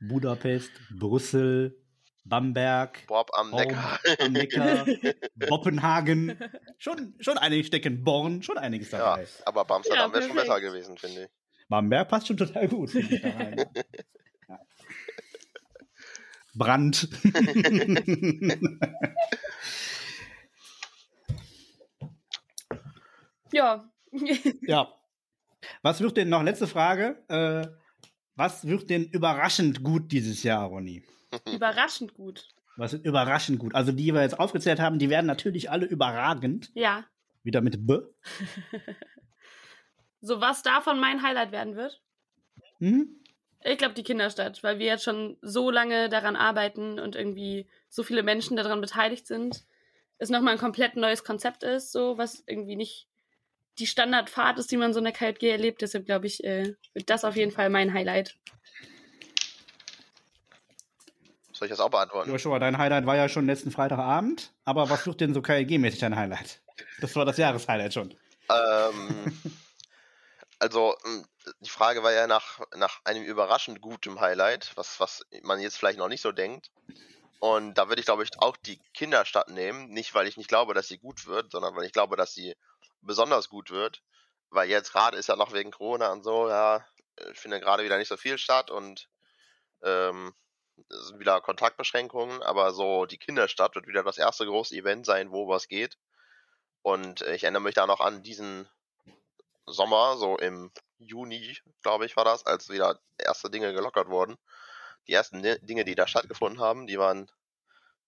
Budapest, 0.00 0.72
Brüssel, 0.90 1.80
Bamberg, 2.24 3.04
Bob 3.08 3.30
am 3.34 3.50
Horb 3.52 3.66
Neckar. 3.66 4.00
am 4.20 4.32
Neckar, 4.32 4.86
Boppenhagen. 5.48 6.38
Schon, 6.78 7.14
schon 7.20 7.36
einige 7.38 7.64
stecken 7.64 8.04
Born, 8.04 8.42
schon 8.42 8.58
einiges 8.58 8.90
Ja, 8.92 8.98
dabei. 8.98 9.26
aber 9.44 9.68
Amsterdam 9.74 10.10
Ja, 10.10 10.14
wäre 10.14 10.26
schon 10.28 10.36
besser 10.36 10.60
gewesen, 10.60 10.96
finde 10.96 11.24
ich. 11.24 11.28
Bamberg 11.68 12.08
passt 12.08 12.28
schon 12.28 12.36
total 12.36 12.68
gut. 12.68 12.94
rein. 12.94 13.56
Ja. 14.48 14.60
Brand. 16.54 17.08
Ja. 23.52 23.90
ja. 24.62 24.88
Was 25.82 26.00
wird 26.00 26.16
denn 26.16 26.28
noch, 26.28 26.42
letzte 26.42 26.66
Frage, 26.66 27.22
äh, 27.28 27.66
was 28.34 28.66
wird 28.66 28.90
denn 28.90 29.04
überraschend 29.04 29.82
gut 29.82 30.10
dieses 30.12 30.42
Jahr, 30.42 30.64
Ronny? 30.66 31.04
Überraschend 31.52 32.14
gut. 32.14 32.48
Was 32.76 32.94
ist 32.94 33.04
überraschend 33.04 33.58
gut? 33.58 33.74
Also 33.74 33.92
die 33.92 34.12
wir 34.12 34.22
jetzt 34.22 34.38
aufgezählt 34.38 34.80
haben, 34.80 34.98
die 34.98 35.10
werden 35.10 35.26
natürlich 35.26 35.70
alle 35.70 35.86
überragend. 35.86 36.70
Ja. 36.74 37.04
Wieder 37.42 37.60
mit 37.60 37.86
B. 37.86 37.98
So 40.22 40.40
was 40.40 40.62
davon 40.62 41.00
mein 41.00 41.22
Highlight 41.22 41.50
werden 41.50 41.76
wird. 41.76 42.00
Hm? 42.78 43.20
Ich 43.64 43.76
glaube 43.76 43.94
die 43.94 44.04
Kinderstadt, 44.04 44.62
weil 44.62 44.78
wir 44.78 44.86
jetzt 44.86 45.04
schon 45.04 45.36
so 45.42 45.70
lange 45.70 46.08
daran 46.08 46.36
arbeiten 46.36 46.98
und 46.98 47.16
irgendwie 47.16 47.66
so 47.88 48.02
viele 48.02 48.22
Menschen 48.22 48.56
daran 48.56 48.80
beteiligt 48.80 49.26
sind. 49.26 49.64
Es 50.18 50.30
nochmal 50.30 50.54
ein 50.54 50.60
komplett 50.60 50.96
neues 50.96 51.24
Konzept 51.24 51.64
ist, 51.64 51.90
so 51.90 52.18
was 52.18 52.42
irgendwie 52.46 52.76
nicht 52.76 53.08
die 53.78 53.86
Standardfahrt 53.86 54.58
ist, 54.58 54.70
die 54.70 54.76
man 54.76 54.92
so 54.92 54.98
in 55.00 55.04
der 55.04 55.12
KJG 55.12 55.50
erlebt. 55.50 55.82
Deshalb 55.82 56.06
glaube 56.06 56.26
ich, 56.26 56.44
äh, 56.44 56.74
wird 56.94 57.10
das 57.10 57.24
auf 57.24 57.36
jeden 57.36 57.50
Fall 57.50 57.68
mein 57.68 57.92
Highlight. 57.92 58.36
Soll 61.62 61.66
ich 61.66 61.70
das 61.70 61.78
auch 61.78 61.90
beantworten? 61.90 62.28
Joshua, 62.28 62.58
dein 62.58 62.76
Highlight 62.76 63.06
war 63.06 63.14
ja 63.14 63.28
schon 63.28 63.46
letzten 63.46 63.70
Freitagabend. 63.70 64.52
Aber 64.64 64.90
was 64.90 65.06
wird 65.06 65.20
denn 65.20 65.32
so 65.32 65.38
KLG-mäßig 65.38 66.00
dein 66.00 66.16
Highlight? 66.16 66.60
Das 67.00 67.14
war 67.14 67.24
das 67.24 67.36
Jahreshighlight 67.36 67.94
schon. 67.94 68.12
Ähm, 68.48 69.40
also, 70.58 70.96
m, 71.04 71.24
die 71.60 71.70
Frage 71.70 72.02
war 72.02 72.10
ja 72.10 72.26
nach, 72.26 72.58
nach 72.74 72.98
einem 73.04 73.22
überraschend 73.22 73.80
gutem 73.80 74.20
Highlight, 74.20 74.72
was, 74.74 74.98
was 74.98 75.24
man 75.42 75.60
jetzt 75.60 75.76
vielleicht 75.76 76.00
noch 76.00 76.08
nicht 76.08 76.20
so 76.20 76.32
denkt. 76.32 76.72
Und 77.38 77.74
da 77.74 77.88
würde 77.88 78.00
ich, 78.00 78.06
glaube 78.06 78.24
ich, 78.24 78.30
auch 78.40 78.56
die 78.56 78.80
Kinderstadt 78.92 79.48
nehmen. 79.48 79.88
Nicht, 79.90 80.16
weil 80.16 80.26
ich 80.26 80.36
nicht 80.36 80.48
glaube, 80.48 80.74
dass 80.74 80.88
sie 80.88 80.98
gut 80.98 81.28
wird, 81.28 81.52
sondern 81.52 81.76
weil 81.76 81.84
ich 81.84 81.92
glaube, 81.92 82.16
dass 82.16 82.34
sie 82.34 82.56
besonders 83.02 83.48
gut 83.48 83.70
wird. 83.70 84.02
Weil 84.50 84.68
jetzt 84.68 84.90
gerade 84.90 85.16
ist 85.16 85.28
ja 85.28 85.36
noch 85.36 85.52
wegen 85.52 85.70
Corona 85.70 86.10
und 86.10 86.24
so, 86.24 86.48
ja, 86.48 86.84
äh, 87.14 87.34
findet 87.34 87.62
gerade 87.62 87.84
wieder 87.84 87.98
nicht 87.98 88.08
so 88.08 88.16
viel 88.16 88.36
statt 88.36 88.68
und 88.68 89.08
ähm, 89.84 90.34
sind 90.88 91.18
wieder 91.18 91.40
Kontaktbeschränkungen, 91.40 92.42
aber 92.42 92.72
so 92.72 93.06
die 93.06 93.18
Kinderstadt 93.18 93.74
wird 93.74 93.86
wieder 93.86 94.02
das 94.02 94.18
erste 94.18 94.46
große 94.46 94.74
Event 94.74 95.06
sein, 95.06 95.30
wo 95.30 95.48
was 95.48 95.68
geht. 95.68 95.98
Und 96.82 97.22
äh, 97.22 97.34
ich 97.34 97.44
erinnere 97.44 97.62
mich 97.62 97.74
da 97.74 97.86
noch 97.86 98.00
an 98.00 98.22
diesen 98.22 98.68
Sommer, 99.66 100.16
so 100.16 100.36
im 100.38 100.72
Juni, 100.98 101.56
glaube 101.82 102.06
ich, 102.06 102.16
war 102.16 102.24
das, 102.24 102.46
als 102.46 102.68
wieder 102.68 103.00
erste 103.18 103.50
Dinge 103.50 103.72
gelockert 103.72 104.08
wurden. 104.08 104.36
Die 105.08 105.12
ersten 105.12 105.42
Di- 105.42 105.58
Dinge, 105.60 105.84
die 105.84 105.94
da 105.94 106.06
stattgefunden 106.06 106.60
haben, 106.60 106.86
die 106.86 106.98
waren 106.98 107.30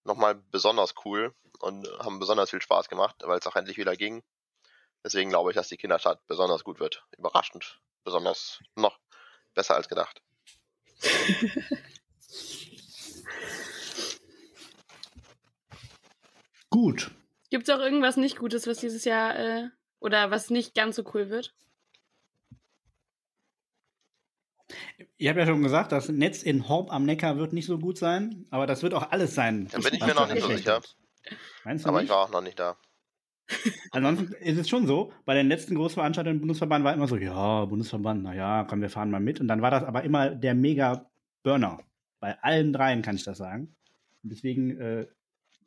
nochmal 0.04 0.34
besonders 0.34 0.94
cool 1.04 1.34
und 1.60 1.88
haben 1.98 2.18
besonders 2.18 2.50
viel 2.50 2.60
Spaß 2.62 2.88
gemacht, 2.88 3.16
weil 3.22 3.38
es 3.38 3.46
auch 3.46 3.56
endlich 3.56 3.78
wieder 3.78 3.96
ging. 3.96 4.22
Deswegen 5.02 5.30
glaube 5.30 5.50
ich, 5.50 5.54
dass 5.54 5.68
die 5.68 5.76
Kinderstadt 5.76 6.26
besonders 6.26 6.64
gut 6.64 6.80
wird. 6.80 7.04
Überraschend. 7.16 7.80
Besonders 8.04 8.60
noch 8.74 8.98
besser 9.54 9.74
als 9.74 9.88
gedacht. 9.88 10.22
Gut. 16.70 17.12
Gibt 17.50 17.68
es 17.68 17.74
auch 17.74 17.78
irgendwas 17.78 18.16
nicht 18.16 18.36
Gutes, 18.36 18.66
was 18.66 18.78
dieses 18.78 19.04
Jahr 19.04 19.38
äh, 19.38 19.68
oder 20.00 20.32
was 20.32 20.50
nicht 20.50 20.74
ganz 20.74 20.96
so 20.96 21.04
cool 21.14 21.30
wird? 21.30 21.54
Ich 25.16 25.28
habe 25.28 25.38
ja 25.40 25.46
schon 25.46 25.62
gesagt, 25.62 25.92
das 25.92 26.08
Netz 26.08 26.42
in 26.42 26.68
Horb 26.68 26.92
am 26.92 27.04
Neckar 27.04 27.38
wird 27.38 27.52
nicht 27.52 27.66
so 27.66 27.78
gut 27.78 27.96
sein, 27.96 28.46
aber 28.50 28.66
das 28.66 28.82
wird 28.82 28.94
auch 28.94 29.10
alles 29.12 29.34
sein. 29.34 29.68
Da 29.70 29.78
bin 29.78 29.94
ich 29.94 30.04
mir 30.04 30.14
noch 30.14 30.28
nicht 30.28 30.42
so 30.42 30.48
sicher. 30.48 30.82
Meinst 31.64 31.84
du 31.84 31.88
Aber 31.88 31.98
nicht? 31.98 32.06
ich 32.06 32.10
war 32.10 32.24
auch 32.24 32.30
noch 32.30 32.42
nicht 32.42 32.58
da. 32.58 32.76
Ansonsten 33.92 34.32
ist 34.32 34.58
es 34.58 34.68
schon 34.68 34.86
so, 34.86 35.12
bei 35.24 35.34
den 35.34 35.48
letzten 35.48 35.76
Großveranstaltungen 35.76 36.38
im 36.38 36.40
Bundesverband 36.40 36.84
war 36.84 36.94
immer 36.94 37.06
so, 37.06 37.16
ja, 37.16 37.64
Bundesverband, 37.66 38.22
naja, 38.22 38.66
komm, 38.68 38.80
wir 38.80 38.90
fahren 38.90 39.10
mal 39.10 39.20
mit. 39.20 39.40
Und 39.40 39.48
dann 39.48 39.62
war 39.62 39.70
das 39.70 39.84
aber 39.84 40.02
immer 40.02 40.30
der 40.30 40.54
Mega-Burner. 40.54 41.78
Bei 42.24 42.42
allen 42.42 42.72
dreien 42.72 43.02
kann 43.02 43.16
ich 43.16 43.24
das 43.24 43.36
sagen. 43.36 43.76
Und 44.22 44.32
deswegen 44.32 44.80
äh, 44.80 45.06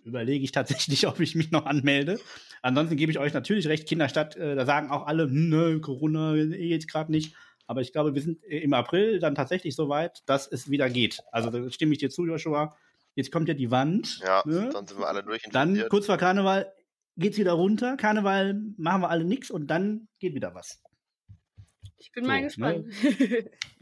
überlege 0.04 0.44
ich 0.44 0.52
tatsächlich, 0.52 1.06
ob 1.08 1.20
ich 1.20 1.36
mich 1.36 1.52
noch 1.52 1.68
anmelde. 1.68 2.20
Ansonsten 2.64 2.96
gebe 2.98 3.12
ich 3.12 3.20
euch 3.20 3.32
natürlich 3.32 3.68
recht, 3.68 3.88
Kinderstadt, 3.88 4.36
äh, 4.38 4.56
da 4.56 4.66
sagen 4.66 4.90
auch 4.90 5.06
alle, 5.06 5.26
hm, 5.26 5.50
ne, 5.50 5.80
Corona 5.82 6.34
eh, 6.34 6.68
jetzt 6.68 6.90
gerade 6.90 7.12
nicht. 7.12 7.36
Aber 7.68 7.82
ich 7.82 7.92
glaube, 7.94 8.16
wir 8.16 8.24
sind 8.24 8.44
äh, 8.44 8.58
im 8.58 8.74
April 8.74 9.20
dann 9.20 9.36
tatsächlich 9.36 9.76
so 9.76 9.88
weit, 9.88 10.24
dass 10.26 10.48
es 10.48 10.68
wieder 10.68 10.90
geht. 10.90 11.20
Also 11.32 11.52
da 11.52 11.70
stimme 11.70 11.92
ich 11.92 12.00
dir 12.00 12.10
zu, 12.10 12.26
Joshua. 12.26 12.76
Jetzt 13.14 13.32
kommt 13.32 13.48
ja 13.50 13.54
die 13.54 13.70
Wand. 13.70 14.20
Ja, 14.24 14.42
ne? 14.48 14.72
dann 14.74 14.88
sind 14.88 14.98
wir 14.98 15.08
alle 15.08 15.20
Dann 15.20 15.28
durchinfiziert. 15.28 15.90
kurz 15.92 16.08
vor 16.08 16.18
Karneval 16.18 16.74
geht's 17.18 17.38
wieder 17.38 17.54
runter. 17.54 17.98
Karneval 17.98 18.60
machen 18.78 19.04
wir 19.04 19.12
alle 19.12 19.26
nix 19.26 19.52
und 19.52 19.68
dann 19.68 20.08
geht 20.18 20.34
wieder 20.34 20.56
was. 20.56 20.82
Ich 22.00 22.12
bin 22.12 22.24
So, 22.24 22.30
mal 22.30 22.82
ne? 22.82 22.84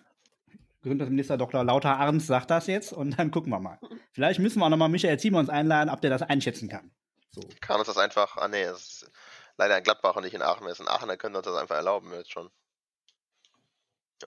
Gesundheitsminister 0.85 1.35
Dr. 1.35 1.63
Lauter 1.63 1.97
Arns 1.97 2.27
sagt 2.27 2.51
das 2.51 2.67
jetzt 2.67 2.93
und 2.93 3.17
dann 3.17 3.31
gucken 3.31 3.51
wir 3.51 3.59
mal. 3.59 3.79
Vielleicht 4.13 4.39
müssen 4.39 4.59
wir 4.59 4.65
auch 4.65 4.69
nochmal 4.69 4.87
Michael 4.87 5.19
Simons 5.19 5.49
einladen, 5.49 5.89
ob 5.89 5.99
der 5.99 6.11
das 6.11 6.21
einschätzen 6.21 6.69
kann. 6.69 6.91
So. 7.31 7.41
Kann 7.59 7.79
uns 7.79 7.87
das 7.87 7.97
einfach. 7.97 8.37
Ah, 8.37 8.47
nee, 8.47 8.61
es 8.61 9.01
ist 9.01 9.11
leider 9.57 9.79
in 9.79 9.83
Gladbach 9.83 10.15
und 10.15 10.23
nicht 10.23 10.35
in 10.35 10.43
Aachen. 10.43 10.63
Wenn 10.63 10.71
es 10.71 10.79
in 10.79 10.87
Aachen, 10.87 11.07
dann 11.07 11.17
können 11.17 11.33
wir 11.33 11.39
uns 11.39 11.47
das 11.47 11.55
einfach 11.55 11.75
erlauben 11.75 12.11
jetzt 12.13 12.31
schon. 12.31 12.51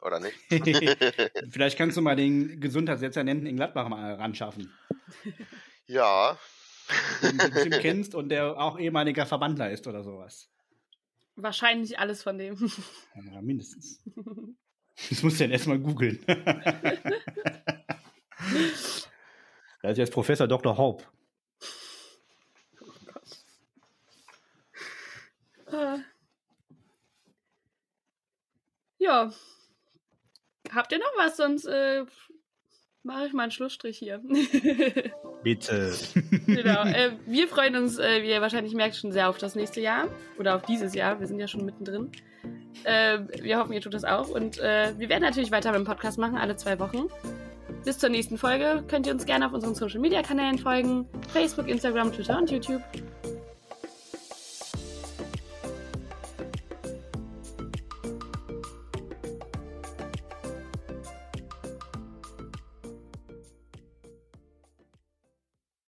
Oder 0.03 0.19
nicht? 0.19 0.37
Vielleicht 1.51 1.79
kannst 1.79 1.97
du 1.97 2.03
mal 2.03 2.17
den 2.17 2.61
Gesundheitsdezernenten 2.61 3.47
in 3.47 3.55
Gladbach 3.55 3.89
mal 3.89 4.15
ranschaffen, 4.15 4.77
ja. 5.87 6.37
den 7.23 7.39
du 7.39 7.51
bestimmt 7.51 7.79
kennst 7.81 8.15
und 8.17 8.31
der 8.31 8.59
auch 8.59 8.81
ehemaliger 8.81 9.27
Verbandler 9.27 9.71
ist 9.71 9.87
oder 9.87 10.03
sowas. 10.03 10.51
Wahrscheinlich 11.37 12.01
alles 12.01 12.25
von 12.25 12.37
dem. 12.37 12.57
Ja, 13.15 13.41
mindestens. 13.43 14.03
Das 15.11 15.23
musst 15.23 15.39
du 15.39 15.45
dann 15.45 15.53
erstmal 15.53 15.79
googeln. 15.79 16.25
Da 19.83 19.91
ist 19.91 19.99
jetzt 19.99 20.13
Professor 20.13 20.49
Dr. 20.49 20.77
Haupt. 20.77 21.09
Äh. 25.71 25.99
ja. 28.99 29.33
Habt 30.75 30.93
ihr 30.93 30.99
noch 30.99 31.13
was? 31.17 31.37
Sonst 31.37 31.67
äh, 31.67 32.05
mache 33.03 33.27
ich 33.27 33.33
mal 33.33 33.45
einen 33.45 33.53
Schlussstrich 33.53 33.99
hier. 33.99 34.19
Bitte. 35.43 35.95
genau. 36.47 36.85
Äh, 36.85 37.17
wir 37.27 37.49
freuen 37.49 37.77
uns, 37.77 37.99
äh, 37.99 38.23
wie 38.23 38.31
ihr 38.31 38.41
wahrscheinlich 38.41 38.75
merkt, 38.75 38.97
schon 38.97 39.13
sehr 39.13 39.29
auf 39.29 39.39
das 39.39 39.55
nächste 39.55 39.81
Jahr. 39.81 40.09
Oder 40.39 40.57
auf 40.57 40.63
dieses 40.63 40.95
Jahr. 40.95 41.21
Wir 41.21 41.27
sind 41.27 41.39
ja 41.39 41.49
schon 41.49 41.65
mittendrin. 41.65 42.11
Äh, 42.85 43.19
wir 43.43 43.59
hoffen, 43.59 43.73
ihr 43.73 43.81
tut 43.81 43.95
das 43.95 44.05
auch. 44.05 44.29
Und 44.29 44.59
äh, 44.59 44.93
wir 44.99 45.09
werden 45.09 45.23
natürlich 45.23 45.51
weiter 45.51 45.71
mit 45.73 45.81
dem 45.81 45.87
Podcast 45.87 46.19
machen, 46.19 46.37
alle 46.37 46.57
zwei 46.57 46.79
Wochen. 46.79 47.07
Bis 47.85 47.99
zur 47.99 48.09
nächsten 48.09 48.39
Folge 48.39 48.85
könnt 48.89 49.07
ihr 49.07 49.13
uns 49.13 49.25
gerne 49.25 49.47
auf 49.47 49.53
unseren 49.53 49.75
Social 49.75 50.01
Media 50.01 50.23
Kanälen 50.23 50.59
folgen: 50.59 51.07
Facebook, 51.33 51.69
Instagram, 51.69 52.13
Twitter 52.13 52.39
und 52.39 52.51
YouTube. 52.51 52.83